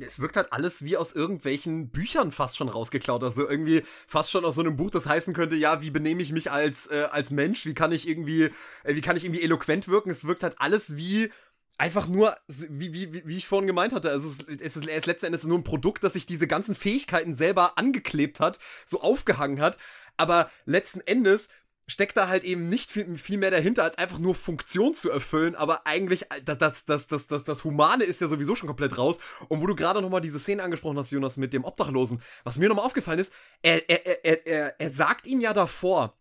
[0.00, 3.24] Es wirkt halt alles wie aus irgendwelchen Büchern fast schon rausgeklaut.
[3.24, 6.30] Also irgendwie fast schon aus so einem Buch, das heißen könnte, ja, wie benehme ich
[6.30, 7.66] mich als, äh, als Mensch?
[7.66, 8.44] Wie kann ich irgendwie,
[8.84, 10.10] äh, wie kann ich irgendwie eloquent wirken?
[10.10, 11.30] Es wirkt halt alles wie
[11.78, 15.06] einfach nur, wie, wie, wie ich vorhin gemeint hatte, es ist, es ist, es ist
[15.06, 19.60] letzten Endes nur ein Produkt, das sich diese ganzen Fähigkeiten selber angeklebt hat, so aufgehangen
[19.60, 19.78] hat.
[20.16, 21.48] Aber letzten Endes
[21.88, 25.56] steckt da halt eben nicht viel, viel mehr dahinter, als einfach nur Funktion zu erfüllen,
[25.56, 29.18] aber eigentlich, das, das, das, das, das, das Humane ist ja sowieso schon komplett raus.
[29.48, 32.68] Und wo du gerade nochmal diese Szene angesprochen hast, Jonas, mit dem Obdachlosen, was mir
[32.68, 33.32] nochmal aufgefallen ist,
[33.62, 36.14] er, er, er, er, er sagt ihm ja davor,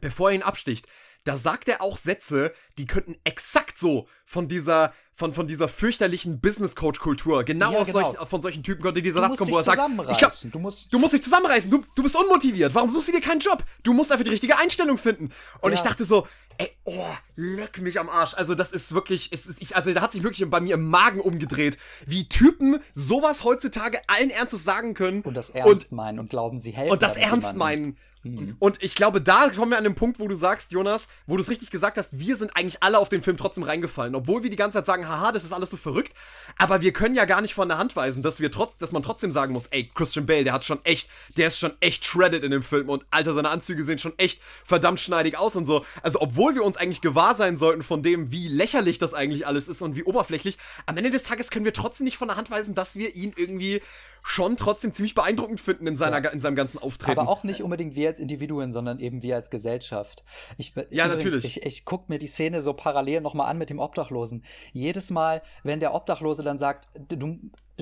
[0.00, 0.86] bevor er ihn absticht,
[1.24, 6.40] da sagt er auch Sätze, die könnten exakt so von dieser von, von dieser fürchterlichen
[6.40, 8.10] Business Coach Kultur, genau, Ja, aus genau.
[8.12, 10.50] Solchen, von solchen Typen könnte dieser Satz kommen, wo er sagt, zusammenreißen.
[10.50, 11.70] Du musst, Du musst dich zusammenreißen.
[11.70, 12.74] Du, du bist unmotiviert.
[12.74, 13.62] Warum suchst du dir keinen Job?
[13.82, 15.30] Du musst einfach die richtige Einstellung finden.
[15.60, 15.76] Und Ja.
[15.76, 17.04] ich dachte so, ey, oh,
[17.40, 18.34] leck mich am Arsch.
[18.34, 20.88] Also das ist wirklich, es ist, ich, also da hat sich wirklich bei mir im
[20.88, 25.22] Magen umgedreht, wie Typen sowas heutzutage allen Ernstes sagen können.
[25.22, 26.92] und das ernst meinen und glauben, sie helfen.
[26.92, 27.58] Und das ernst jemandem.
[27.58, 27.96] meinen.
[28.22, 28.56] Mhm.
[28.58, 31.42] Und ich glaube, da kommen wir an den Punkt, wo du sagst, Jonas, wo du
[31.42, 34.14] es richtig gesagt hast, wir sind eigentlich alle auf den Film trotzdem reingefallen.
[34.14, 36.12] Obwohl wir die ganze Zeit sagen, haha, das ist alles so verrückt.
[36.58, 39.02] Aber wir können ja gar nicht von der Hand weisen, dass wir trotz, dass man
[39.02, 42.44] trotzdem sagen muss, ey, Christian Bale, der hat schon echt, der ist schon echt shredded
[42.44, 45.84] in dem Film und alter, seine Anzüge sehen schon echt verdammt schneidig aus und so.
[46.02, 49.68] Also, obwohl wir uns eigentlich gewahr sein sollten von dem, wie lächerlich das eigentlich alles
[49.68, 52.50] ist und wie oberflächlich, am Ende des Tages können wir trotzdem nicht von der Hand
[52.50, 53.80] weisen, dass wir ihn irgendwie
[54.22, 57.18] schon trotzdem ziemlich beeindruckend finden in, seiner, in seinem ganzen Auftreten.
[57.18, 60.24] Aber auch nicht unbedingt wir als Individuen, sondern eben wir als Gesellschaft.
[60.58, 61.44] Ich, Ja, übrigens, natürlich.
[61.56, 64.44] Ich, ich gucke mir die Szene so parallel nochmal an mit dem Obdachlosen.
[64.72, 67.38] Jedes Mal, wenn der Obdachlose dann sagt, du,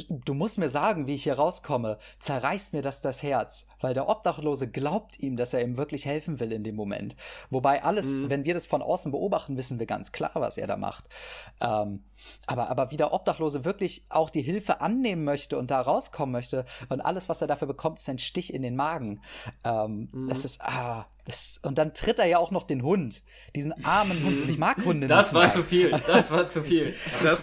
[0.09, 3.67] du musst mir sagen, wie ich hier rauskomme, zerreißt mir das das Herz.
[3.81, 7.17] Weil der Obdachlose glaubt ihm, dass er ihm wirklich helfen will in dem Moment.
[7.51, 8.31] Wobei alles, Mhm.
[8.31, 11.05] wenn wir das von außen beobachten, wissen wir ganz klar, was er da macht.
[11.61, 12.05] Ähm,
[12.47, 16.65] aber, aber wie der Obdachlose wirklich auch die Hilfe annehmen möchte und da rauskommen möchte
[16.89, 19.21] und alles, was er dafür bekommt, ist ein Stich in den Magen.
[19.65, 20.29] Ähm, Mhm.
[20.29, 23.23] Das ist, ah, das, und dann tritt er ja auch noch den Hund,
[23.55, 24.43] diesen armen Hund.
[24.45, 25.51] Und ich mag Hunde Das nicht war mehr.
[25.51, 25.91] zu viel.
[26.07, 26.95] Das war zu viel.
[27.23, 27.41] Das,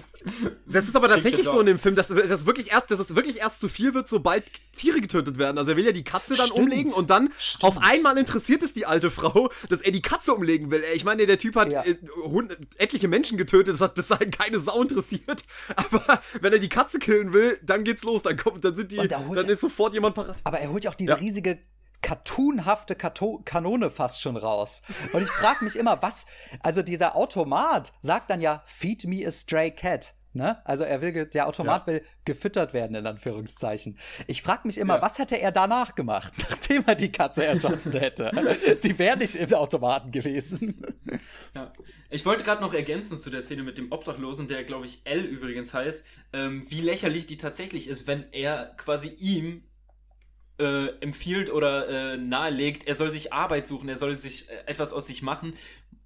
[0.65, 3.15] das ist aber tatsächlich so in dem Film, dass, dass, es wirklich erst, dass es
[3.15, 4.43] wirklich erst zu viel wird, sobald
[4.75, 5.59] Tiere getötet werden.
[5.59, 6.61] Also er will ja die Katze dann Stimmt.
[6.61, 7.29] umlegen und dann
[7.61, 10.83] auf einmal interessiert es die alte Frau, dass er die Katze umlegen will.
[10.95, 11.83] Ich meine, der Typ hat Ja.
[11.85, 15.43] äh, Hund, etliche Menschen getötet, das hat bis dahin keine Sau interessiert.
[15.75, 18.23] Aber wenn er die Katze killen will, dann geht's los.
[18.23, 20.35] Dann kommt, dann sind die, dann er- ist sofort jemand parat.
[20.43, 21.17] Aber er holt ja auch diese Ja.
[21.17, 21.59] riesige
[22.01, 24.83] cartoonhafte Kato Kanone fast schon raus.
[25.13, 26.25] Und ich frage mich immer, was,
[26.61, 30.13] also dieser Automat sagt dann ja, feed me a stray cat.
[30.35, 30.57] Ne?
[30.65, 33.97] Also er will, der Automat will gefüttert werden, in Anführungszeichen.
[34.27, 35.01] Ich frage mich immer, Ja.
[35.01, 38.31] was hätte er danach gemacht, nachdem er die Katze erschossen hätte?
[38.79, 40.85] Sie wäre nicht im Automaten gewesen.
[41.55, 41.71] Ja.
[42.09, 45.21] Ich wollte gerade noch ergänzen zu der Szene mit dem Obdachlosen, der, glaube ich, L
[45.23, 49.63] übrigens heißt, ähm, wie lächerlich die tatsächlich ist, wenn er quasi ihm
[50.57, 54.93] äh, empfiehlt oder äh, nahelegt, er soll sich Arbeit suchen, er soll sich äh, etwas
[54.93, 55.53] aus sich machen.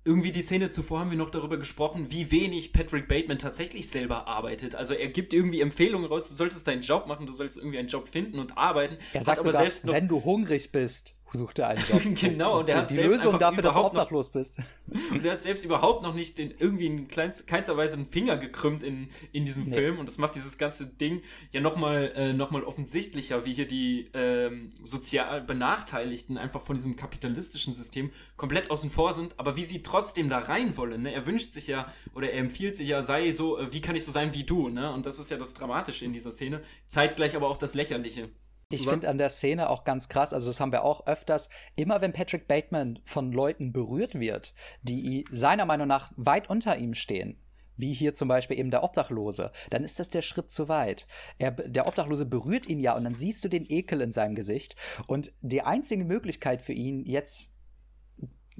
[0.05, 4.27] Irgendwie die Szene zuvor haben wir noch darüber gesprochen, wie wenig Patrick Bateman tatsächlich selber
[4.27, 4.73] arbeitet.
[4.75, 7.89] Also er gibt irgendwie Empfehlungen raus, du solltest deinen Job machen, du sollst irgendwie einen
[7.89, 8.97] Job finden und arbeiten.
[9.13, 12.01] Er sagt aber sogar, selbst noch wenn du hungrig bist, such dir einen Job.
[12.15, 14.57] Genau, und er hat die selbst Lösung dafür, dass du überhaupt noch- obdachlos bist.
[15.11, 18.37] Und er hat selbst überhaupt noch nicht den irgendwie in kleinst, keinster Weise einen Finger
[18.37, 19.75] gekrümmt in, in diesem Nee.
[19.75, 19.99] Film.
[19.99, 21.21] Und das macht dieses ganze Ding
[21.51, 26.95] ja nochmal äh, noch mal offensichtlicher, wie hier die ähm, sozial Benachteiligten einfach von diesem
[26.95, 31.03] kapitalistischen System komplett außen vor sind, aber wie sie trotzdem da rein wollen.
[31.03, 31.13] Ne?
[31.13, 34.03] Er wünscht sich ja oder er empfiehlt sich ja, sei so, äh, wie kann ich
[34.03, 34.69] so sein wie du?
[34.69, 34.91] Ne?
[34.91, 36.61] Und das ist ja das Dramatische in dieser Szene.
[36.87, 38.29] Zeitgleich aber auch das Lächerliche.
[38.71, 42.01] Ich finde an der Szene auch ganz krass, also das haben wir auch öfters, immer
[42.01, 44.53] wenn Patrick Bateman von Leuten berührt wird,
[44.83, 47.41] die seiner Meinung nach weit unter ihm stehen,
[47.77, 51.07] wie hier zum Beispiel eben der Obdachlose, dann ist das der Schritt zu weit.
[51.39, 54.75] Er, der Obdachlose berührt ihn ja und dann siehst du den Ekel in seinem Gesicht
[55.07, 57.55] und die einzige Möglichkeit für ihn jetzt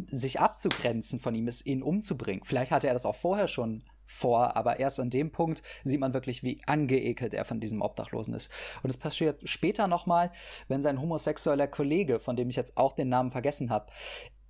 [0.08, 2.42] sich abzugrenzen von ihm ist, ihn umzubringen.
[2.46, 6.14] Vielleicht hatte er das auch vorher schon vor, aber erst an dem Punkt sieht man
[6.14, 8.52] wirklich, wie angeekelt er von diesem Obdachlosen ist.
[8.82, 10.32] Und es passiert später nochmal,
[10.68, 13.88] wenn sein homosexueller Kollege, von dem ich jetzt auch den Namen vergessen habe,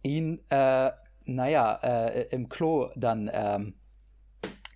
[0.02, 0.92] ihn, äh,
[1.26, 3.76] naja, äh, im Klo dann ähm,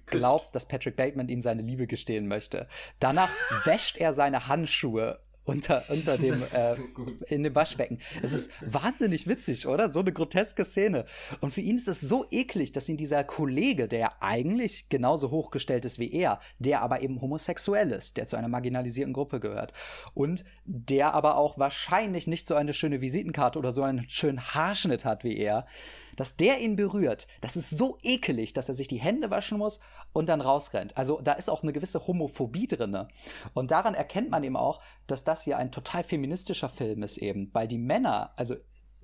[0.05, 2.67] glaubt, dass Patrick Bateman ihm seine Liebe gestehen möchte.
[2.99, 3.29] Danach
[3.65, 7.99] wäscht er seine Handschuhe unter, unter dem, äh, in dem Waschbecken.
[8.21, 9.89] Es ist wahnsinnig witzig, oder?
[9.89, 11.05] So eine groteske Szene.
[11.41, 15.85] Und für ihn ist es so eklig, dass ihn dieser Kollege, der eigentlich genauso hochgestellt
[15.85, 19.73] ist wie er, der aber eben homosexuell ist, der zu einer marginalisierten Gruppe gehört
[20.13, 25.05] und der aber auch wahrscheinlich nicht so eine schöne Visitenkarte oder so einen schönen Haarschnitt
[25.05, 25.65] hat wie er,
[26.15, 29.79] dass der ihn berührt, das ist so ekelig, dass er sich die Hände waschen muss
[30.13, 30.95] und dann rausrennt.
[30.95, 33.07] Also da ist auch eine gewisse Homophobie drin.
[33.53, 37.49] Und daran erkennt man eben auch, dass das hier ein total feministischer Film ist eben,
[37.53, 38.55] weil die Männer, also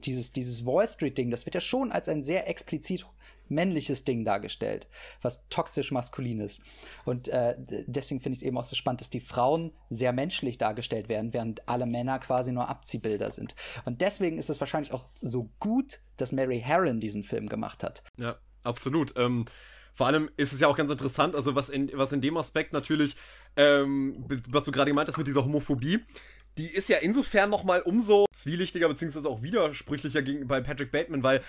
[0.05, 3.05] dieses, dieses Wall Street-Ding, das wird ja schon als ein sehr explizit
[3.49, 4.88] männliches Ding dargestellt,
[5.22, 6.62] was toxisch maskulin ist.
[7.03, 7.55] Und äh,
[7.88, 11.34] deswegen finde ich es eben auch so spannend, dass die Frauen sehr menschlich dargestellt werden,
[11.34, 13.55] während alle Männer quasi nur Abziehbilder sind.
[13.86, 18.03] Und deswegen ist es wahrscheinlich auch so gut, dass Mary Herron diesen Film gemacht hat.
[18.18, 19.14] Ja, absolut.
[19.18, 19.45] Ähm,
[19.95, 22.73] vor allem ist es ja auch ganz interessant, also was in, was in dem Aspekt
[22.73, 23.15] natürlich,
[23.55, 25.99] ähm, was du gerade gemeint hast mit dieser Homophobie,
[26.57, 31.41] die ist ja insofern nochmal umso zwielichtiger beziehungsweise auch widersprüchlicher gegenüber Patrick Bateman, weil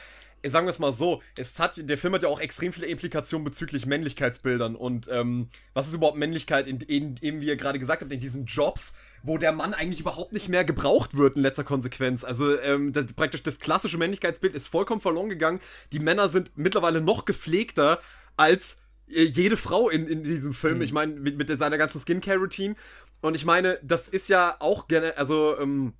[0.48, 3.44] sagen wir es mal so, es hat, der Film hat ja auch extrem viele Implikationen
[3.44, 8.00] bezüglich Männlichkeitsbildern und ähm, was ist überhaupt Männlichkeit, in, in, eben wie ihr gerade gesagt
[8.00, 11.64] habt, in diesen Jobs, wo der Mann eigentlich überhaupt nicht mehr gebraucht wird in letzter
[11.64, 12.24] Konsequenz.
[12.24, 15.60] Also ähm, das, praktisch das klassische Männlichkeitsbild ist vollkommen verloren gegangen.
[15.92, 18.00] Die Männer sind mittlerweile noch gepflegter
[18.40, 18.78] als
[19.08, 20.78] äh, jede Frau in, in diesem Film.
[20.78, 20.82] Mhm.
[20.82, 22.74] Ich meine, mit, mit seiner ganzen Skincare-Routine.
[23.20, 25.92] Und ich meine, das ist ja auch gerne, also, ähm,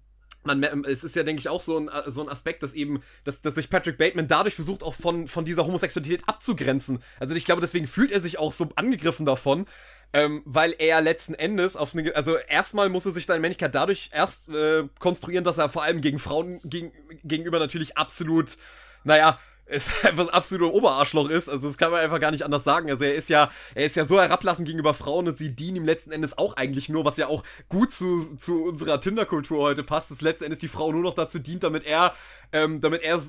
[0.43, 3.03] man, es ist ja, denke ich, auch so ein, äh, so ein Aspekt, dass eben,
[3.25, 7.03] dass, dass sich Patrick Bateman dadurch versucht, auch von, von dieser Homosexualität abzugrenzen.
[7.19, 9.67] Also ich glaube, deswegen fühlt er sich auch so angegriffen davon,
[10.15, 14.09] ähm, weil er letzten Endes auf eine, also erstmal muss er sich seine Männlichkeit dadurch
[14.15, 18.57] erst äh, konstruieren, dass er vor allem gegen Frauen gegen, gegenüber natürlich absolut,
[19.05, 19.39] naja,
[19.71, 21.49] es einfach das absolute Oberarschloch ist.
[21.49, 22.91] Also das kann man einfach gar nicht anders sagen.
[22.91, 25.85] Also er ist ja, er ist ja so herablassend gegenüber Frauen und sie dienen ihm
[25.85, 30.11] letzten Endes auch eigentlich nur, was ja auch gut zu, zu unserer Tinder-Kultur heute passt,
[30.11, 32.15] dass letzten Endes die Frau nur noch dazu dient, damit er,
[32.53, 33.21] ähm, damit er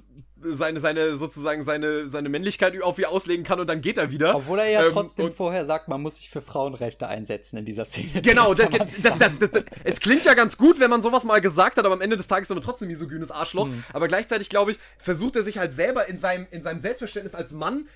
[0.43, 4.35] seine, seine, sozusagen seine, seine Männlichkeit auf ihr auslegen kann und dann geht er wieder.
[4.35, 7.85] Obwohl er ja ähm, trotzdem vorher sagt, man muss sich für Frauenrechte einsetzen in dieser
[7.85, 8.21] Szene.
[8.21, 8.69] Genau, das,
[9.01, 12.01] das, das, es klingt ja ganz gut, wenn man sowas mal gesagt hat, aber am
[12.01, 13.67] Ende des Tages ist er trotzdem misogynes Arschloch.
[13.67, 13.83] Mhm.
[13.93, 17.53] Aber gleichzeitig, glaube ich, versucht er sich halt selber in seinem, in seinem Selbstverständnis als
[17.53, 17.87] Mann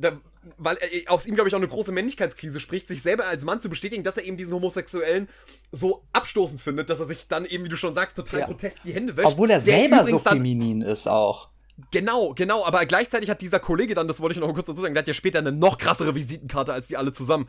[0.00, 0.18] da,
[0.56, 3.60] weil er aus ihm, glaube ich, auch eine große Männlichkeitskrise spricht, sich selber als Mann
[3.60, 5.28] zu bestätigen, dass er eben diesen Homosexuellen
[5.72, 8.46] so abstoßend findet, dass er sich dann eben, wie du schon sagst, total ja.
[8.46, 9.28] grotesk die Hände wäscht.
[9.28, 11.50] Obwohl er selber so feminin ist auch.
[11.90, 14.94] Genau, genau, aber gleichzeitig hat dieser Kollege dann, das wollte ich noch kurz dazu sagen,
[14.94, 17.48] der hat ja später eine noch krassere Visitenkarte als die alle zusammen.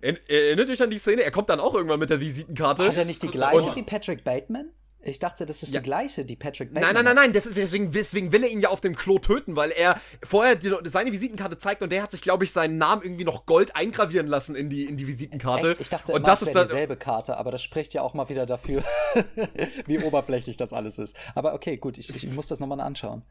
[0.00, 1.22] Erinnert euch an die Szene?
[1.22, 2.86] Er kommt dann auch irgendwann mit der Visitenkarte.
[2.86, 4.70] Hat er nicht die gleiche wie Patrick Bateman?
[5.02, 5.80] Ich dachte, das ist ja.
[5.80, 6.94] die gleiche, die Patrick Bateman.
[6.94, 9.70] Nein, nein, nein, nein, deswegen, deswegen will er ihn ja auf dem Klo töten, weil
[9.70, 13.24] er vorher die, seine Visitenkarte zeigt und der hat sich, glaube ich, seinen Namen irgendwie
[13.24, 15.72] noch Gold eingravieren lassen in die, in die Visitenkarte.
[15.72, 15.80] Echt?
[15.80, 18.44] Ich dachte, und das ist dann dieselbe Karte, aber das spricht ja auch mal wieder
[18.44, 18.84] dafür,
[19.86, 21.16] wie oberflächlich das alles ist.
[21.34, 23.22] Aber okay, gut, ich, ich muss das nochmal anschauen.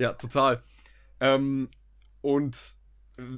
[0.00, 0.62] Ja, total.
[1.20, 1.70] Ähm,
[2.22, 2.56] und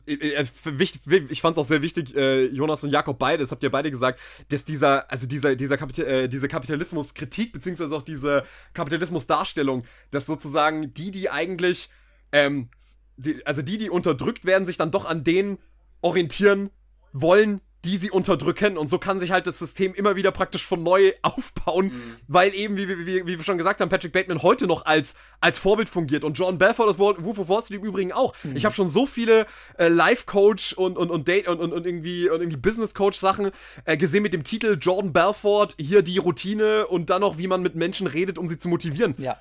[0.07, 3.91] ich fand es auch sehr wichtig, äh, Jonas und Jakob beide, das habt ihr beide
[3.91, 8.43] gesagt, dass dieser, also dieser, dieser Kapital, diese Kapitalismuskritik, beziehungsweise auch diese
[8.74, 11.91] Kapitalismusdarstellung, dass sozusagen die, die eigentlich,
[12.33, 12.70] ähm,
[13.16, 15.59] die, also die, die unterdrückt werden, sich dann doch an denen
[16.01, 16.70] orientieren
[17.12, 20.82] wollen, die sie unterdrücken und so kann sich halt das System immer wieder praktisch von
[20.82, 22.16] neu aufbauen, mhm.
[22.26, 25.59] weil eben, wie, wie, wie, wir schon gesagt haben, Patrick Bateman heute noch als, als
[25.59, 28.34] Vorbild fungiert und John Belfort, das Wolf of Wall Street im Übrigen auch.
[28.43, 28.57] Mhm.
[28.57, 29.47] Ich habe schon so viele
[29.78, 33.53] äh, Life-Coach und, und, und Date und, und, und irgendwie, und irgendwie Business-Coach-Sachen
[33.86, 37.62] äh, gesehen mit dem Titel Jordan Belfort, hier die Routine und dann noch, wie man
[37.62, 39.14] mit Menschen redet, um sie zu motivieren.
[39.16, 39.39] Ja.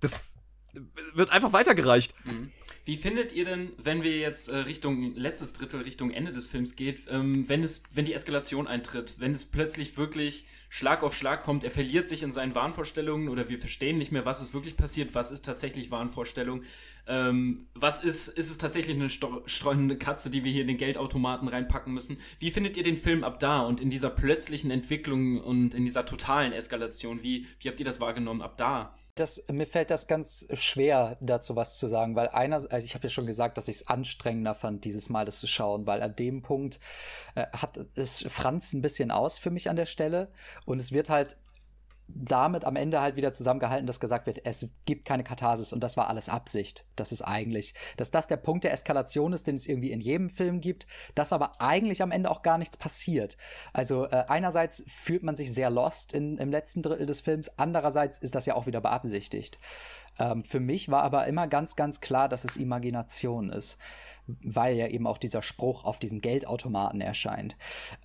[0.00, 0.34] Das
[1.14, 2.12] wird einfach weitergereicht.
[2.24, 2.50] Mhm.
[2.86, 6.76] Wie findet ihr denn, wenn wir jetzt äh, Richtung letztes Drittel, Richtung Ende des Films
[6.76, 11.40] geht, ähm, wenn es, wenn die Eskalation eintritt, wenn es plötzlich wirklich Schlag auf Schlag
[11.40, 14.76] kommt, er verliert sich in seinen Wahnvorstellungen oder wir verstehen nicht mehr, was ist wirklich
[14.76, 16.62] passiert, was ist tatsächlich Wahnvorstellung,
[17.06, 21.48] ähm, was ist, ist es tatsächlich eine streunende Katze, die wir hier in den Geldautomaten
[21.48, 22.18] reinpacken müssen.
[22.38, 26.06] Wie findet ihr den Film ab da und in dieser plötzlichen Entwicklung und in dieser
[26.06, 28.94] totalen Eskalation, wie, wie habt ihr das wahrgenommen ab da?
[29.16, 33.04] Das, mir fällt das ganz schwer, dazu was zu sagen, weil einer, also ich habe
[33.04, 36.16] ja schon gesagt, dass ich es anstrengender fand, dieses Mal das zu schauen, weil an
[36.16, 36.80] dem Punkt
[37.36, 40.32] äh, hat es Franz ein bisschen aus für mich an der Stelle
[40.64, 41.36] und es wird halt
[42.06, 45.96] damit am Ende halt wieder zusammengehalten, dass gesagt wird, es gibt keine Katharsis und das
[45.96, 46.84] war alles Absicht.
[46.96, 50.30] Das ist eigentlich, dass das der Punkt der Eskalation ist, den es irgendwie in jedem
[50.30, 53.36] Film gibt, dass aber eigentlich am Ende auch gar nichts passiert.
[53.72, 58.18] Also äh, einerseits fühlt man sich sehr lost in, im letzten Drittel des Films, andererseits
[58.18, 59.58] ist das ja auch wieder beabsichtigt.
[60.18, 63.78] Ähm, für mich war aber immer ganz, ganz klar, dass es Imagination ist,
[64.26, 67.56] weil ja eben auch dieser Spruch auf diesem Geldautomaten erscheint.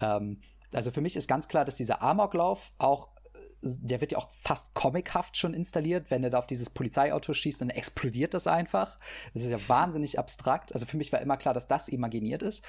[0.01, 0.41] Ähm,
[0.73, 3.09] also für mich ist ganz klar, dass dieser Amoklauf auch
[3.61, 7.61] der wird ja auch fast comichaft schon installiert, wenn er da auf dieses Polizeiauto schießt,
[7.61, 8.97] dann explodiert das einfach.
[9.33, 10.73] Das ist ja wahnsinnig abstrakt.
[10.73, 12.63] Also für mich war immer klar, dass das imaginiert ist.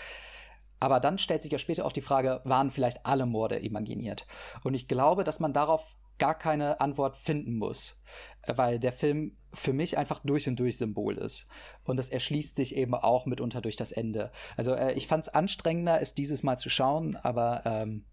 [0.80, 4.26] Aber dann stellt sich ja später auch die Frage, waren vielleicht alle Morde imaginiert?
[4.64, 7.98] Und ich glaube, dass man darauf gar keine Antwort finden muss,
[8.46, 11.48] weil der Film für mich einfach durch und durch Symbol ist.
[11.82, 14.30] Und das erschließt sich eben auch mitunter durch das Ende.
[14.56, 18.04] Also äh, ich fand es anstrengender, es dieses Mal zu schauen, aber ähm,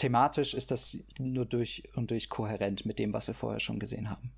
[0.00, 4.10] thematisch ist das nur durch und durch kohärent mit dem, was wir vorher schon gesehen
[4.10, 4.32] haben.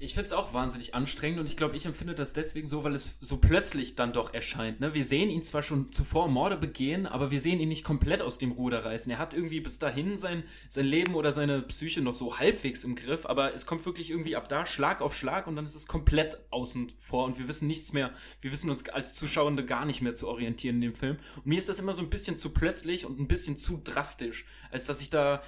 [0.00, 2.94] Ich finde es auch wahnsinnig anstrengend und ich glaube, ich empfinde das deswegen so, weil
[2.94, 4.78] es so plötzlich dann doch erscheint.
[4.78, 4.94] Ne?
[4.94, 8.38] Wir sehen ihn zwar schon zuvor Morde begehen, aber wir sehen ihn nicht komplett aus
[8.38, 9.10] dem Ruder reißen.
[9.10, 12.94] Er hat irgendwie bis dahin sein, sein Leben oder seine Psyche noch so halbwegs im
[12.94, 15.88] Griff, aber es kommt wirklich irgendwie ab da Schlag auf Schlag und dann ist es
[15.88, 18.12] komplett außen vor und wir wissen nichts mehr.
[18.40, 21.16] Wir wissen uns als Zuschauende gar nicht mehr zu orientieren in dem Film.
[21.36, 24.44] Und mir ist das immer so ein bisschen zu plötzlich und ein bisschen zu drastisch,
[24.70, 25.42] als dass ich da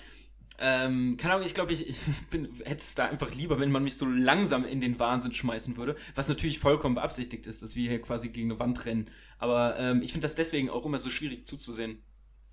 [0.60, 3.96] ähm, keine Ahnung, ich glaube, ich, ich hätte es da einfach lieber, wenn man mich
[3.96, 8.02] so langsam in den Wahnsinn schmeißen würde, was natürlich vollkommen beabsichtigt ist, dass wir hier
[8.02, 9.10] quasi gegen eine Wand rennen.
[9.38, 12.02] Aber ähm, ich finde das deswegen auch immer so schwierig zuzusehen.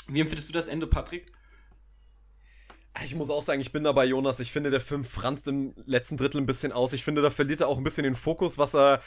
[0.08, 1.34] Wie empfindest du das Ende, Patrick?
[3.04, 4.40] Ich muss auch sagen, ich bin da bei Jonas.
[4.40, 6.94] Ich finde, der Film franzt im letzten Drittel ein bisschen aus.
[6.94, 9.02] Ich finde, da verliert er auch ein bisschen den Fokus, was er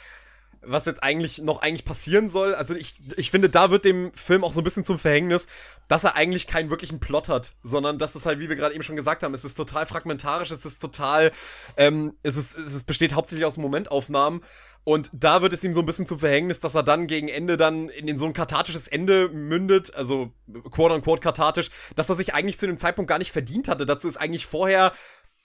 [0.63, 2.53] was jetzt eigentlich noch eigentlich passieren soll.
[2.53, 5.47] Also ich, ich finde, da wird dem Film auch so ein bisschen zum Verhängnis,
[5.87, 8.83] dass er eigentlich keinen wirklichen Plot hat, sondern dass es halt, wie wir gerade eben
[8.83, 11.31] schon gesagt haben, es ist total fragmentarisch, es ist total,
[11.77, 14.41] ähm, es, ist, es besteht hauptsächlich aus Momentaufnahmen.
[14.83, 17.55] Und da wird es ihm so ein bisschen zum Verhängnis, dass er dann gegen Ende
[17.55, 20.31] dann in, so ein kathartisches Ende mündet, also
[20.71, 23.85] quote unquote kathartisch, dass er sich eigentlich zu dem Zeitpunkt gar nicht verdient hatte.
[23.85, 24.93] Dazu ist eigentlich vorher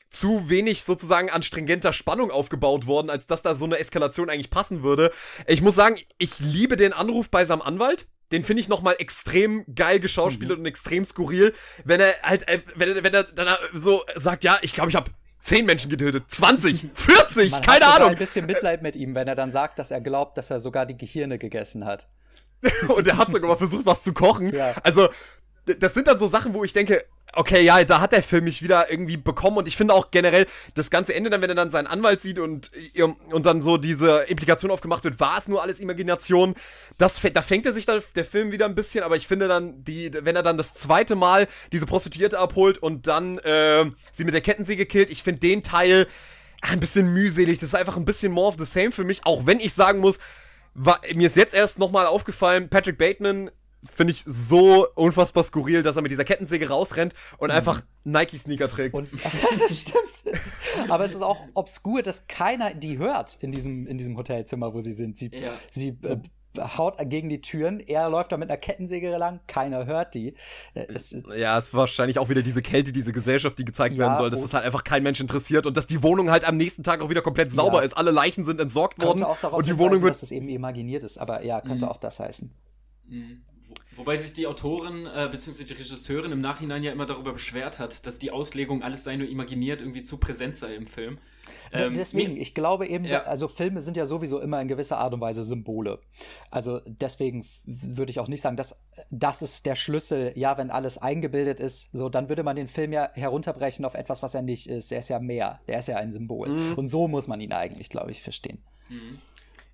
[0.09, 4.51] zu wenig sozusagen an stringenter Spannung aufgebaut worden, als dass da so eine Eskalation eigentlich
[4.51, 5.13] passen würde.
[5.47, 8.07] Ich muss sagen, ich liebe den Anruf bei seinem Anwalt.
[8.33, 10.65] Den finde ich nochmal extrem geil geschauspielert mhm.
[10.65, 11.55] und extrem skurril,
[11.85, 14.97] wenn er halt, äh, wenn er, wenn er dann so sagt, ja, ich glaube, ich
[14.97, 18.11] habe 10 Menschen getötet, 20, 40, Man keine hat Ahnung.
[18.11, 20.87] ein bisschen Mitleid mit ihm, wenn er dann sagt, dass er glaubt, dass er sogar
[20.87, 22.09] die Gehirne gegessen hat.
[22.89, 24.53] und er hat sogar mal versucht, was zu kochen.
[24.53, 24.75] Ja.
[24.83, 25.09] Also,
[25.67, 28.62] das sind dann so Sachen, wo ich denke, okay, ja, da hat der Film mich
[28.62, 29.59] wieder irgendwie bekommen.
[29.59, 32.39] Und ich finde auch generell das ganze Ende dann, wenn er dann seinen Anwalt sieht
[32.39, 32.71] und,
[33.31, 36.55] und dann so diese Implikation aufgemacht wird, war es nur alles Imagination,
[36.99, 39.85] das, da fängt er sich dann der Film wieder ein bisschen, aber ich finde dann,
[39.85, 44.35] die, wenn er dann das zweite Mal diese Prostituierte abholt und dann äh, sie mit
[44.35, 46.07] der Kettensäge killt, ich finde den Teil
[46.62, 49.47] ein bisschen mühselig, das ist einfach ein bisschen more of the same für mich, auch
[49.47, 50.19] wenn ich sagen muss,
[50.75, 53.51] war, mir ist jetzt erst nochmal aufgefallen, Patrick Bateman
[53.87, 57.57] finde ich so unfassbar skurril, dass er mit dieser Kettensäge rausrennt und mhm.
[57.57, 58.95] einfach Nike-Sneaker trägt.
[58.95, 59.09] Und,
[59.70, 60.37] stimmt.
[60.89, 64.80] Aber es ist auch obskur, dass keiner die hört in diesem, in diesem Hotelzimmer, wo
[64.80, 65.18] sie sind.
[65.18, 65.53] Sie, ja.
[65.70, 66.18] sie äh,
[66.59, 70.34] haut gegen die Türen, er läuft da mit einer Kettensäge lang, keiner hört die.
[70.74, 74.05] Äh, es ja, es ist wahrscheinlich auch wieder diese Kälte, diese Gesellschaft, die gezeigt ja,
[74.05, 76.57] werden soll, dass es halt einfach kein Mensch interessiert und dass die Wohnung halt am
[76.57, 77.84] nächsten Tag auch wieder komplett sauber ja.
[77.84, 77.97] ist.
[77.97, 80.14] Alle Leichen sind entsorgt worden und die Wohnung wird.
[80.14, 81.91] dass es eben imaginiert ist, aber ja, könnte mhm.
[81.91, 82.53] auch das heißen.
[83.09, 83.43] Mhm.
[83.97, 85.64] Wobei sich die Autorin äh, bzw.
[85.64, 89.29] die Regisseurin im Nachhinein ja immer darüber beschwert hat, dass die Auslegung alles sei nur
[89.29, 91.18] imaginiert irgendwie zu präsent sei im Film.
[91.72, 93.22] Ähm, deswegen, ich glaube eben, ja.
[93.22, 95.99] also Filme sind ja sowieso immer in gewisser Art und Weise Symbole.
[96.51, 100.33] Also deswegen würde ich auch nicht sagen, dass das ist der Schlüssel.
[100.37, 104.22] Ja, wenn alles eingebildet ist, so dann würde man den Film ja herunterbrechen auf etwas,
[104.22, 104.91] was er nicht ist.
[104.93, 105.61] Er ist ja mehr.
[105.66, 106.49] Er ist ja ein Symbol.
[106.49, 106.74] Mhm.
[106.74, 108.59] Und so muss man ihn eigentlich, glaube ich, verstehen.
[108.89, 109.18] Mhm.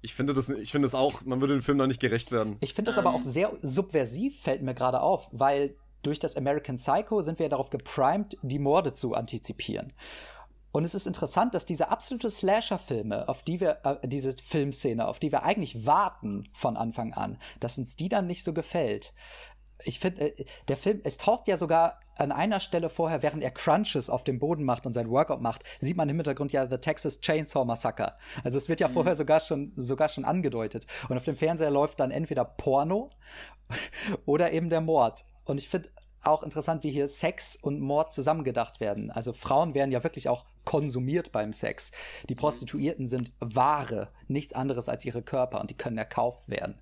[0.03, 2.57] Ich finde das, ich finde das auch, man würde dem Film da nicht gerecht werden.
[2.61, 3.07] Ich finde das ähm.
[3.07, 7.48] aber auch sehr subversiv, fällt mir gerade auf, weil durch das American Psycho sind wir
[7.48, 9.92] darauf geprimed, die Morde zu antizipieren.
[10.72, 15.18] Und es ist interessant, dass diese absolute Slasher-Filme, auf die wir, äh, diese Filmszene, auf
[15.18, 19.12] die wir eigentlich warten von Anfang an, dass uns die dann nicht so gefällt
[19.85, 23.51] ich finde, äh, der Film, es taucht ja sogar an einer Stelle vorher, während er
[23.51, 26.78] Crunches auf dem Boden macht und sein Workout macht, sieht man im Hintergrund ja The
[26.78, 28.14] Texas Chainsaw Massacre.
[28.45, 28.93] Also es wird ja mhm.
[28.93, 30.87] vorher sogar schon, sogar schon angedeutet.
[31.09, 33.11] Und auf dem Fernseher läuft dann entweder Porno
[34.26, 35.24] oder eben der Mord.
[35.45, 35.89] Und ich finde
[36.22, 39.11] auch interessant, wie hier Sex und Mord zusammengedacht werden.
[39.11, 41.93] Also Frauen werden ja wirklich auch konsumiert beim Sex.
[42.28, 42.39] Die mhm.
[42.39, 46.80] Prostituierten sind Ware, nichts anderes als ihre Körper und die können erkauft werden.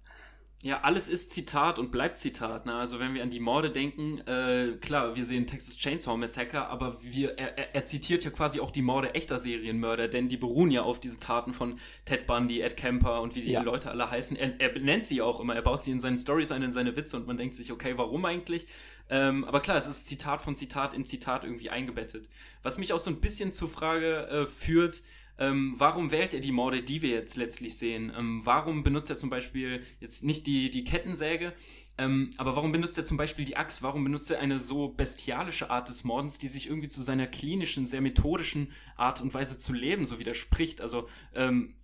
[0.63, 2.67] Ja, alles ist Zitat und bleibt Zitat.
[2.67, 2.75] Ne?
[2.75, 6.95] Also wenn wir an die Morde denken, äh, klar, wir sehen Texas Chainsaw Massacre, aber
[7.03, 10.83] wir, er, er, zitiert ja quasi auch die Morde echter Serienmörder, denn die beruhen ja
[10.83, 13.63] auf diesen Taten von Ted Bundy, Ed Kemper und wie die ja.
[13.63, 14.37] Leute alle heißen.
[14.37, 16.95] Er, er benennt sie auch immer, er baut sie in seinen Stories ein, in seine
[16.95, 18.67] Witze und man denkt sich, okay, warum eigentlich?
[19.09, 22.29] Ähm, aber klar, es ist Zitat von Zitat in Zitat irgendwie eingebettet.
[22.63, 25.03] Was mich auch so ein bisschen zur Frage äh, führt,
[25.41, 28.13] ähm, warum wählt er die Morde, die wir jetzt letztlich sehen?
[28.17, 31.53] Ähm, warum benutzt er zum Beispiel jetzt nicht die, die Kettensäge,
[32.01, 33.83] ähm, aber warum benutzt er zum Beispiel die Axt?
[33.83, 37.85] Warum benutzt er eine so bestialische Art des Mordens, die sich irgendwie zu seiner klinischen,
[37.85, 40.81] sehr methodischen Art und Weise zu leben so widerspricht?
[40.81, 41.75] Also ähm,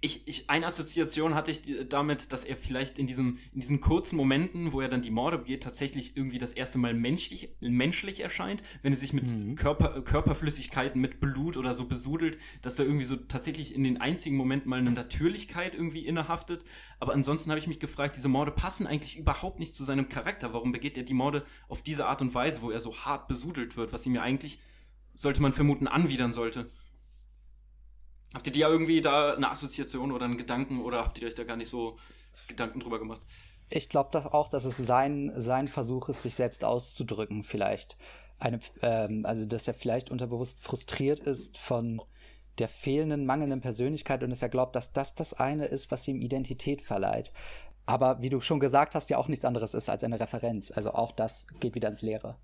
[0.00, 4.16] ich, ich, eine Assoziation hatte ich damit, dass er vielleicht in, diesem, in diesen kurzen
[4.16, 8.62] Momenten, wo er dann die Morde begeht, tatsächlich irgendwie das erste Mal menschlich, menschlich erscheint,
[8.82, 9.56] wenn er sich mit mhm.
[9.56, 14.36] Körper, Körperflüssigkeiten, mit Blut oder so besudelt, dass da irgendwie so tatsächlich in den einzigen
[14.36, 16.64] Momenten mal eine Natürlichkeit irgendwie innehaftet.
[17.00, 20.52] Aber ansonsten habe ich mich gefragt, diese Morde passen eigentlich überhaupt nicht zu seinem Charakter.
[20.52, 23.76] Warum begeht er die Morde auf diese Art und Weise, wo er so hart besudelt
[23.76, 24.60] wird, was ihm ja eigentlich,
[25.16, 26.70] sollte man vermuten, anwidern sollte?
[28.34, 31.44] Habt ihr ja irgendwie da eine Assoziation oder einen Gedanken oder habt ihr euch da
[31.44, 31.96] gar nicht so
[32.46, 33.22] Gedanken drüber gemacht?
[33.70, 37.96] Ich glaube auch, dass es sein, sein Versuch ist, sich selbst auszudrücken, vielleicht.
[38.38, 42.00] Eine, ähm, also, dass er vielleicht unterbewusst frustriert ist von
[42.58, 46.20] der fehlenden, mangelnden Persönlichkeit und dass er glaubt, dass das das eine ist, was ihm
[46.20, 47.32] Identität verleiht.
[47.86, 50.70] Aber wie du schon gesagt hast, ja auch nichts anderes ist als eine Referenz.
[50.70, 52.36] Also auch das geht wieder ins Leere.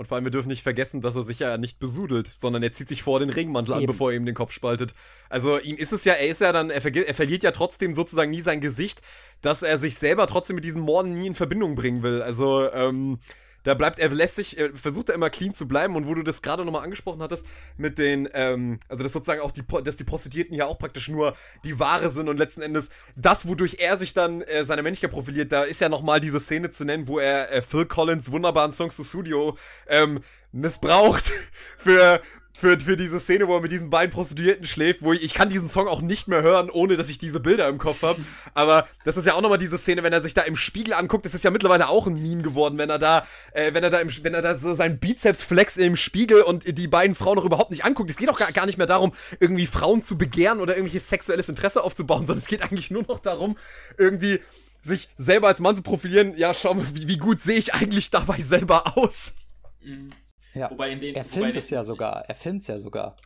[0.00, 2.72] Und vor allem, wir dürfen nicht vergessen, dass er sich ja nicht besudelt, sondern er
[2.72, 3.80] zieht sich vor den Regenmantel Eben.
[3.82, 4.94] an, bevor er ihm den Kopf spaltet.
[5.28, 7.94] Also ihm ist es ja, er ist ja dann, er, verge er verliert ja trotzdem
[7.94, 9.02] sozusagen nie sein Gesicht,
[9.42, 12.22] dass er sich selber trotzdem mit diesen Morden nie in Verbindung bringen will.
[12.22, 13.18] Also, ähm,
[13.62, 16.42] da bleibt er lästig, er versucht er immer clean zu bleiben und wo du das
[16.42, 17.46] gerade nochmal angesprochen hattest
[17.76, 21.34] mit den, ähm, also dass sozusagen auch die, dass die Prostituierten ja auch praktisch nur
[21.64, 25.52] die Ware sind und letzten Endes das, wodurch er sich dann äh, seine Männlichkeit profiliert,
[25.52, 28.96] da ist ja nochmal diese Szene zu nennen, wo er äh, Phil Collins wunderbaren Songs
[28.96, 29.56] to Studio
[29.88, 30.20] ähm,
[30.52, 31.32] missbraucht
[31.76, 32.20] für,
[32.52, 35.48] für, für diese Szene, wo er mit diesen beiden Prostituierten schläft, wo ich, ich kann
[35.48, 38.20] diesen Song auch nicht mehr hören, ohne dass ich diese Bilder im Kopf habe.
[38.54, 41.24] Aber das ist ja auch nochmal diese Szene, wenn er sich da im Spiegel anguckt,
[41.24, 43.98] das ist ja mittlerweile auch ein Meme geworden, wenn er da, äh, wenn er da
[44.00, 47.44] im, wenn er da so seinen Bizeps flex im Spiegel und die beiden Frauen noch
[47.44, 48.10] überhaupt nicht anguckt.
[48.10, 51.48] Es geht auch gar, gar nicht mehr darum, irgendwie Frauen zu begehren oder irgendwelches sexuelles
[51.48, 53.56] Interesse aufzubauen, sondern es geht eigentlich nur noch darum,
[53.96, 54.40] irgendwie
[54.82, 56.36] sich selber als Mann zu profilieren.
[56.36, 59.34] Ja, schau mal, wie, wie gut sehe ich eigentlich dabei selber aus?
[59.82, 60.10] Mhm.
[60.54, 60.70] Ja.
[60.70, 62.24] Wobei in den, er filmt es ja sogar.
[62.26, 63.16] Er filmt es ja sogar.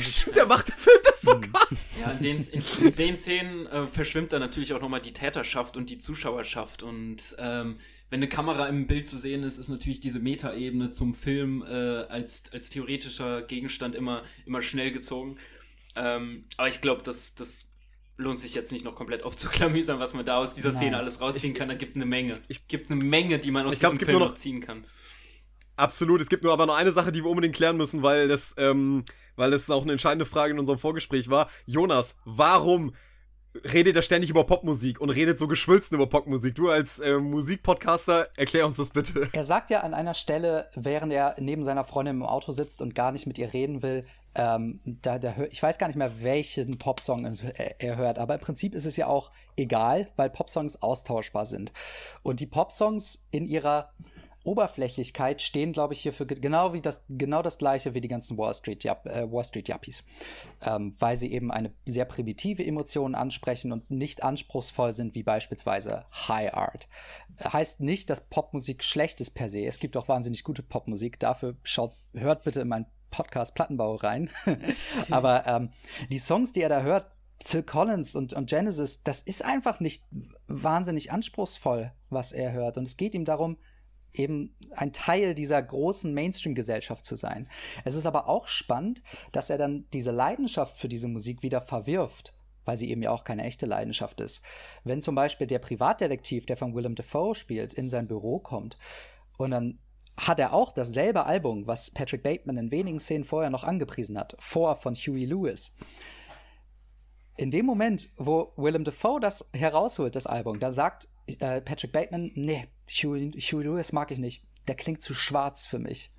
[0.00, 1.68] Stimmt, der macht, der filmt das sogar.
[2.00, 5.76] Ja, in den, in, in den Szenen äh, verschwimmt dann natürlich auch nochmal die Täterschaft
[5.76, 6.82] und die Zuschauerschaft.
[6.82, 7.78] Und ähm,
[8.10, 12.02] wenn eine Kamera im Bild zu sehen ist, ist natürlich diese Metaebene zum Film äh,
[12.08, 15.38] als, als theoretischer Gegenstand immer, immer schnell gezogen.
[15.96, 17.72] Ähm, aber ich glaube, das, das
[18.16, 20.78] lohnt sich jetzt nicht noch komplett aufzuklamüsern, was man da aus dieser Nein.
[20.78, 21.68] Szene alles rausziehen ich, kann.
[21.68, 22.38] Da gibt eine Menge.
[22.48, 24.84] Es gibt eine Menge, die man aus diesem glaub, Film noch ziehen kann.
[25.76, 26.20] Absolut.
[26.20, 29.04] Es gibt nur aber noch eine Sache, die wir unbedingt klären müssen, weil das, ähm,
[29.36, 31.48] weil das auch eine entscheidende Frage in unserem Vorgespräch war.
[31.66, 32.94] Jonas, warum
[33.72, 36.54] redet er ständig über Popmusik und redet so geschwülzen über Popmusik?
[36.54, 39.28] Du als äh, Musikpodcaster, erklär uns das bitte.
[39.32, 42.94] Er sagt ja an einer Stelle, während er neben seiner Freundin im Auto sitzt und
[42.94, 44.04] gar nicht mit ihr reden will,
[44.36, 47.24] ähm, da, da, ich weiß gar nicht mehr, welchen Popsong
[47.78, 51.72] er hört, aber im Prinzip ist es ja auch egal, weil Popsongs austauschbar sind.
[52.24, 53.90] Und die Popsongs in ihrer
[54.44, 58.38] Oberflächlichkeit stehen, glaube ich, hier für genau wie das genau das gleiche wie die ganzen
[58.38, 60.04] Wall Street äh, Wall Street Yuppies,
[60.62, 66.04] ähm, weil sie eben eine sehr primitive Emotion ansprechen und nicht anspruchsvoll sind wie beispielsweise
[66.12, 66.88] High Art.
[67.42, 69.64] Heißt nicht, dass Popmusik schlecht ist per se.
[69.64, 71.18] Es gibt auch wahnsinnig gute Popmusik.
[71.18, 74.30] Dafür schaut hört bitte in meinen Podcast Plattenbau rein.
[75.10, 75.70] Aber ähm,
[76.10, 77.10] die Songs, die er da hört,
[77.44, 80.04] Phil Collins und, und Genesis, das ist einfach nicht
[80.46, 82.76] wahnsinnig anspruchsvoll, was er hört.
[82.76, 83.58] Und es geht ihm darum,
[84.14, 87.48] eben ein Teil dieser großen Mainstream-Gesellschaft zu sein.
[87.84, 89.02] Es ist aber auch spannend,
[89.32, 92.32] dass er dann diese Leidenschaft für diese Musik wieder verwirft,
[92.64, 94.42] weil sie eben ja auch keine echte Leidenschaft ist.
[94.84, 98.78] Wenn zum Beispiel der Privatdetektiv, der von Willem Dafoe spielt, in sein Büro kommt
[99.36, 99.78] und dann
[100.16, 104.36] hat er auch dasselbe Album, was Patrick Bateman in wenigen Szenen vorher noch angepriesen hat,
[104.38, 105.76] vor von Huey Lewis.
[107.36, 112.30] In dem Moment, wo Willem Dafoe das herausholt, das Album, dann sagt äh, Patrick Bateman,
[112.36, 114.42] nee, Huey Lewis mag ich nicht.
[114.68, 116.10] Der klingt zu schwarz für mich.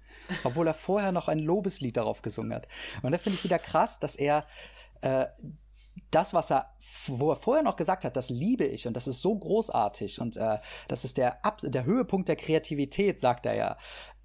[0.44, 2.68] Obwohl er vorher noch ein Lobeslied darauf gesungen hat.
[3.02, 4.46] Und da finde ich wieder krass, dass er
[5.02, 5.28] äh,
[6.12, 6.74] das, was er,
[7.08, 10.38] wo er vorher noch gesagt hat, das liebe ich und das ist so großartig und
[10.38, 13.78] äh, das ist der, Ab der Höhepunkt der Kreativität, sagt er ja,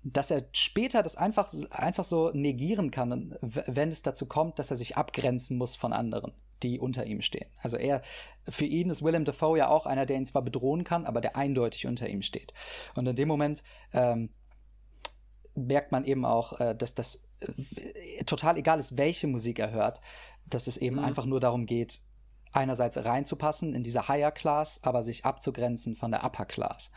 [0.03, 4.77] dass er später das einfach, einfach so negieren kann, wenn es dazu kommt, dass er
[4.77, 6.33] sich abgrenzen muss von anderen.
[6.63, 7.49] Die unter ihm stehen.
[7.59, 8.03] Also er,
[8.49, 11.37] für ihn ist Willem Dafoe ja auch einer, der ihn zwar bedrohen kann, aber der
[11.37, 12.53] eindeutig unter ihm steht.
[12.95, 14.31] Und in dem Moment ähm,
[15.55, 20.01] merkt man eben auch, äh, dass das äh, total egal ist, welche Musik er hört,
[20.47, 21.05] dass es eben mhm.
[21.05, 22.01] einfach nur darum geht,
[22.53, 26.91] einerseits reinzupassen in diese Higher Class, aber sich abzugrenzen von der Upper Class.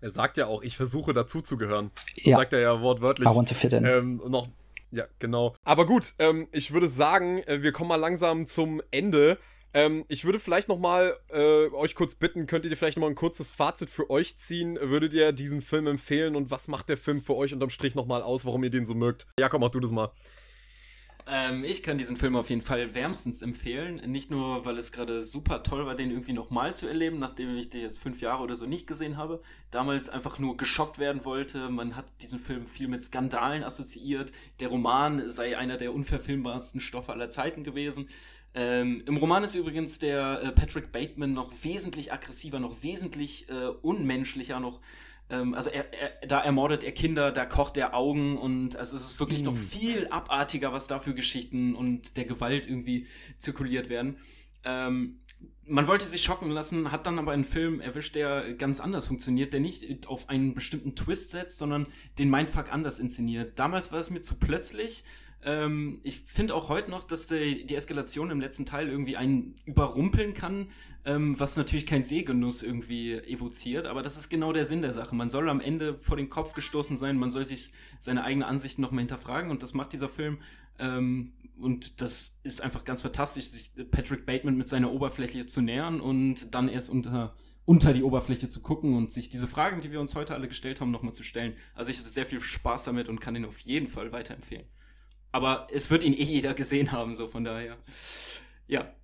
[0.00, 1.92] Er sagt ja auch, ich versuche dazuzugehören.
[2.16, 2.38] Ja.
[2.38, 3.28] Sagt er ja wortwörtlich.
[3.28, 3.84] I want to fit in.
[3.84, 4.48] Ähm, noch,
[4.92, 5.56] ja, genau.
[5.64, 9.38] Aber gut, ähm, ich würde sagen, äh, wir kommen mal langsam zum Ende.
[9.74, 13.08] Ähm, ich würde vielleicht noch mal äh, euch kurz bitten, könntet ihr vielleicht noch mal
[13.08, 14.78] ein kurzes Fazit für euch ziehen?
[14.78, 18.06] Würdet ihr diesen Film empfehlen und was macht der Film für euch unterm Strich noch
[18.06, 19.26] mal aus, warum ihr den so mögt?
[19.40, 20.12] Jakob, mach du das mal.
[21.26, 23.96] Ähm, ich kann diesen Film auf jeden Fall wärmstens empfehlen.
[24.10, 27.68] Nicht nur, weil es gerade super toll war, den irgendwie nochmal zu erleben, nachdem ich
[27.68, 29.40] den jetzt fünf Jahre oder so nicht gesehen habe.
[29.70, 31.68] Damals einfach nur geschockt werden wollte.
[31.68, 34.32] Man hat diesen Film viel mit Skandalen assoziiert.
[34.60, 38.08] Der Roman sei einer der unverfilmbarsten Stoffe aller Zeiten gewesen.
[38.54, 43.68] Ähm, Im Roman ist übrigens der äh, Patrick Bateman noch wesentlich aggressiver, noch wesentlich äh,
[43.80, 44.80] unmenschlicher, noch
[45.32, 49.04] ähm, also er, er, da ermordet er Kinder, da kocht er Augen und also es
[49.04, 49.46] ist wirklich mm.
[49.46, 53.06] noch viel abartiger, was da für Geschichten und der Gewalt irgendwie
[53.38, 54.18] zirkuliert werden.
[54.64, 55.18] Ähm,
[55.64, 59.52] man wollte sich schocken lassen, hat dann aber einen Film erwischt, der ganz anders funktioniert,
[59.52, 61.86] der nicht auf einen bestimmten Twist setzt, sondern
[62.18, 63.58] den Mindfuck anders inszeniert.
[63.58, 65.04] Damals war es mir zu plötzlich,
[65.44, 69.54] ähm, ich finde auch heute noch, dass die, die Eskalation im letzten Teil irgendwie einen
[69.64, 70.68] überrumpeln kann,
[71.04, 75.14] ähm, was natürlich kein Sehgenuss irgendwie evoziert, aber das ist genau der Sinn der Sache.
[75.14, 78.78] Man soll am Ende vor den Kopf gestoßen sein, man soll sich seine eigene Ansicht
[78.78, 80.38] nochmal hinterfragen und das macht dieser Film.
[80.78, 86.00] Ähm, und das ist einfach ganz fantastisch, sich Patrick Bateman mit seiner Oberfläche zu nähern
[86.00, 87.34] und dann erst unter
[87.64, 90.80] unter die Oberfläche zu gucken und sich diese Fragen, die wir uns heute alle gestellt
[90.80, 91.54] haben, nochmal zu stellen.
[91.74, 94.66] Also ich hatte sehr viel Spaß damit und kann ihn auf jeden Fall weiterempfehlen.
[95.32, 97.76] Aber es wird ihn eh jeder gesehen haben, so von daher.
[98.66, 98.94] Ja.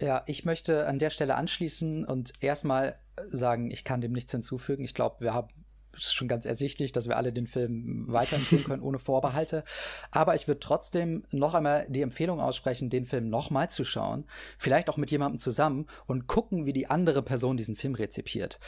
[0.00, 4.84] Ja, ich möchte an der Stelle anschließen und erstmal sagen, ich kann dem nichts hinzufügen.
[4.84, 5.48] Ich glaube, wir haben
[5.94, 9.64] es schon ganz ersichtlich, dass wir alle den Film weiterempfehlen können ohne Vorbehalte.
[10.10, 14.24] Aber ich würde trotzdem noch einmal die Empfehlung aussprechen, den Film nochmal zu schauen.
[14.58, 18.58] Vielleicht auch mit jemandem zusammen und gucken, wie die andere Person diesen Film rezipiert.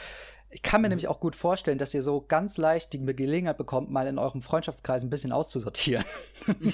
[0.55, 0.91] Ich kann mir mhm.
[0.91, 4.41] nämlich auch gut vorstellen, dass ihr so ganz leicht die Gelegenheit bekommt, mal in eurem
[4.41, 6.05] Freundschaftskreis ein bisschen auszusortieren.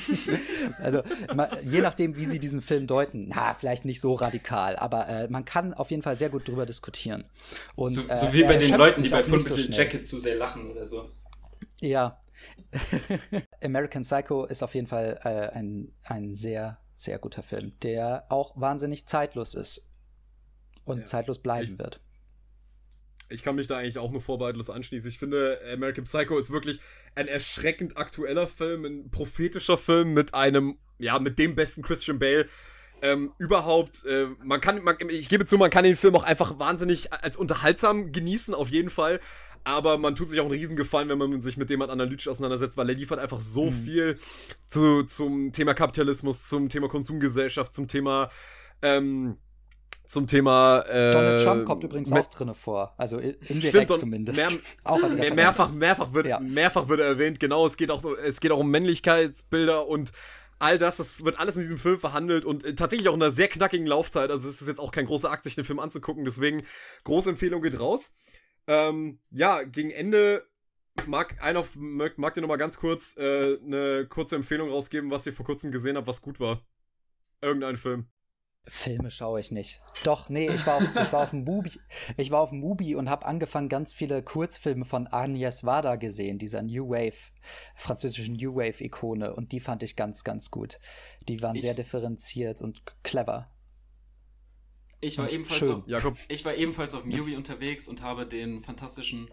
[0.77, 1.01] also
[1.63, 5.45] je nachdem, wie sie diesen Film deuten, na, vielleicht nicht so radikal, aber äh, man
[5.45, 7.25] kann auf jeden Fall sehr gut drüber diskutieren.
[7.75, 10.19] Und, so, äh, so wie bei den Leuten, die bei Full Metal so Jacket zu
[10.19, 11.09] sehr lachen oder so.
[11.79, 12.21] Ja.
[13.63, 18.53] American Psycho ist auf jeden Fall äh, ein, ein sehr, sehr guter Film, der auch
[18.61, 19.89] wahnsinnig zeitlos ist
[20.85, 21.05] und ja.
[21.07, 21.99] zeitlos bleiben ich wird
[23.31, 25.09] ich kann mich da eigentlich auch nur vorbehaltlos anschließen.
[25.09, 26.79] Ich finde, American Psycho ist wirklich
[27.15, 32.47] ein erschreckend aktueller Film, ein prophetischer Film mit einem, ja, mit dem besten Christian Bale.
[33.01, 36.59] Ähm, überhaupt, äh, man kann, man, ich gebe zu, man kann den Film auch einfach
[36.59, 39.19] wahnsinnig als unterhaltsam genießen, auf jeden Fall.
[39.63, 42.89] Aber man tut sich auch einen Riesengefallen, wenn man sich mit dem analytisch auseinandersetzt, weil
[42.89, 43.73] er liefert einfach so mhm.
[43.73, 44.19] viel
[44.67, 48.29] zu, zum Thema Kapitalismus, zum Thema Konsumgesellschaft, zum Thema
[48.81, 49.37] ähm,
[50.11, 50.81] zum Thema.
[50.81, 52.93] Äh, Donald Trump kommt übrigens auch drin vor.
[52.97, 54.41] Also indirekt stimmt, zumindest.
[54.41, 56.39] Mehr, auch als mehr, mehrfach, mehrfach wird, ja.
[56.39, 60.11] mehrfach wird erwähnt, genau, es geht auch, es geht auch um Männlichkeitsbilder und
[60.59, 63.31] all das, das wird alles in diesem Film verhandelt und äh, tatsächlich auch in einer
[63.31, 64.29] sehr knackigen Laufzeit.
[64.29, 66.25] Also es ist jetzt auch kein großer Akt, sich den Film anzugucken.
[66.25, 66.63] Deswegen,
[67.05, 68.11] große Empfehlung geht raus.
[68.67, 70.45] Ähm, ja, gegen Ende
[71.07, 75.25] mag einer mag, mag dir noch mal ganz kurz äh, eine kurze Empfehlung rausgeben, was
[75.25, 76.61] ihr vor kurzem gesehen habt, was gut war.
[77.41, 78.07] Irgendein Film.
[78.67, 79.81] Filme schaue ich nicht.
[80.03, 81.79] Doch, nee, ich war auf, ich war auf dem Mubi,
[82.17, 86.37] ich war auf dem Mubi und habe angefangen, ganz viele Kurzfilme von Agnes Wada gesehen,
[86.37, 87.31] dieser New Wave,
[87.75, 89.33] französischen New Wave-Ikone.
[89.33, 90.79] Und die fand ich ganz, ganz gut.
[91.27, 93.49] Die waren ich, sehr differenziert und clever.
[95.03, 95.83] Ich war, ebenfalls auf,
[96.27, 99.27] ich war ebenfalls auf Mubi unterwegs und habe den fantastischen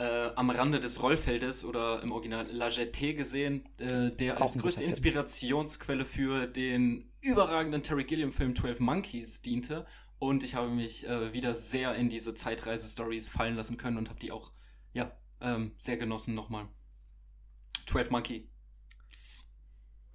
[0.00, 4.82] äh, am Rande des Rollfeldes oder im Original La Jetée gesehen, äh, der als größte
[4.82, 9.86] Inspirationsquelle für den überragenden Terry Gilliam-Film 12 Monkeys diente.
[10.18, 14.18] Und ich habe mich äh, wieder sehr in diese Zeitreise-Stories fallen lassen können und habe
[14.18, 14.52] die auch,
[14.94, 16.66] ja, ähm, sehr genossen nochmal.
[17.86, 18.48] 12 Monkey.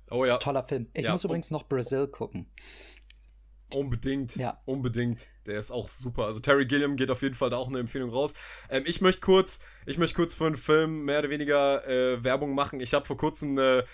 [0.09, 0.37] Oh ja.
[0.37, 0.89] Toller Film.
[0.93, 1.11] Ich ja.
[1.11, 2.51] muss übrigens noch Brazil gucken.
[3.73, 4.35] Unbedingt.
[4.35, 4.59] Ja.
[4.65, 5.29] Unbedingt.
[5.45, 6.25] Der ist auch super.
[6.25, 8.33] Also Terry Gilliam geht auf jeden Fall da auch eine Empfehlung raus.
[8.69, 12.53] Ähm, ich möchte kurz, ich möchte kurz für einen Film mehr oder weniger äh, Werbung
[12.55, 12.79] machen.
[12.79, 13.85] Ich habe vor kurzem eine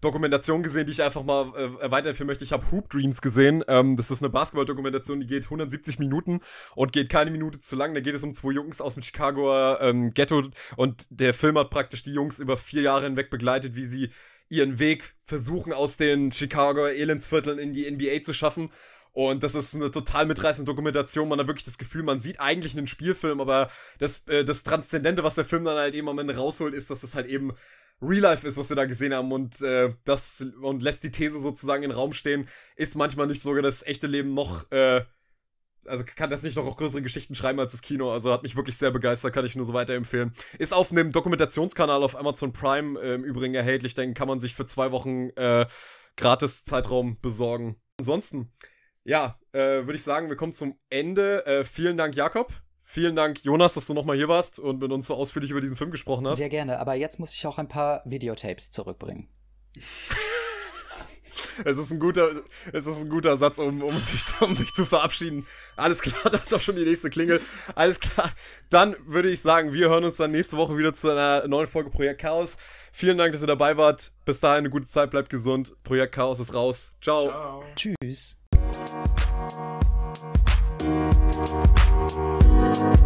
[0.00, 2.44] Dokumentation gesehen, die ich einfach mal äh, weiterempfehlen möchte.
[2.44, 3.64] Ich habe Hoop Dreams gesehen.
[3.66, 6.40] Ähm, das ist eine Basketball-Dokumentation, die geht 170 Minuten
[6.74, 7.94] und geht keine Minute zu lang.
[7.94, 10.44] Da geht es um zwei Jungs aus dem Chicagoer ähm, Ghetto
[10.76, 14.10] und der Film hat praktisch die Jungs über vier Jahre hinweg begleitet, wie sie
[14.48, 18.70] ihren Weg versuchen, aus den Chicago Elendsvierteln in die NBA zu schaffen.
[19.16, 21.26] Und das ist eine total mitreißende Dokumentation.
[21.26, 25.24] Man hat wirklich das Gefühl, man sieht eigentlich einen Spielfilm, aber das, äh, das Transzendente,
[25.24, 27.54] was der Film dann halt eben am Ende rausholt, ist, dass es halt eben
[28.02, 31.40] Real Life ist, was wir da gesehen haben und äh, das und lässt die These
[31.40, 32.46] sozusagen in den Raum stehen,
[32.76, 35.02] ist manchmal nicht sogar das echte Leben noch, äh,
[35.86, 38.12] also kann das nicht noch größere Geschichten schreiben als das Kino.
[38.12, 40.34] Also hat mich wirklich sehr begeistert, kann ich nur so weiterempfehlen.
[40.58, 44.54] Ist auf einem Dokumentationskanal auf Amazon Prime äh, im Übrigen erhältlich, den kann man sich
[44.54, 45.64] für zwei Wochen äh,
[46.18, 47.80] gratis Zeitraum besorgen.
[47.98, 48.52] Ansonsten,
[49.06, 51.46] ja, äh, würde ich sagen, wir kommen zum Ende.
[51.46, 52.52] Äh, vielen Dank, Jakob.
[52.82, 55.76] Vielen Dank, Jonas, dass du nochmal hier warst und mit uns so ausführlich über diesen
[55.76, 56.38] Film gesprochen hast.
[56.38, 59.28] Sehr gerne, aber jetzt muss ich auch ein paar Videotapes zurückbringen.
[61.64, 62.30] es ist ein guter,
[62.72, 65.46] es ist ein guter Satz, um, um, sich, um sich zu verabschieden.
[65.76, 67.40] Alles klar, das ist auch schon die nächste Klingel.
[67.74, 68.32] Alles klar.
[68.70, 71.90] Dann würde ich sagen, wir hören uns dann nächste Woche wieder zu einer neuen Folge
[71.90, 72.56] Projekt Chaos.
[72.92, 74.12] Vielen Dank, dass ihr dabei wart.
[74.24, 75.72] Bis dahin eine gute Zeit, bleibt gesund.
[75.82, 76.96] Projekt Chaos ist raus.
[77.00, 77.24] Ciao.
[77.24, 77.64] Ciao.
[77.74, 78.38] Tschüss.
[82.76, 83.05] you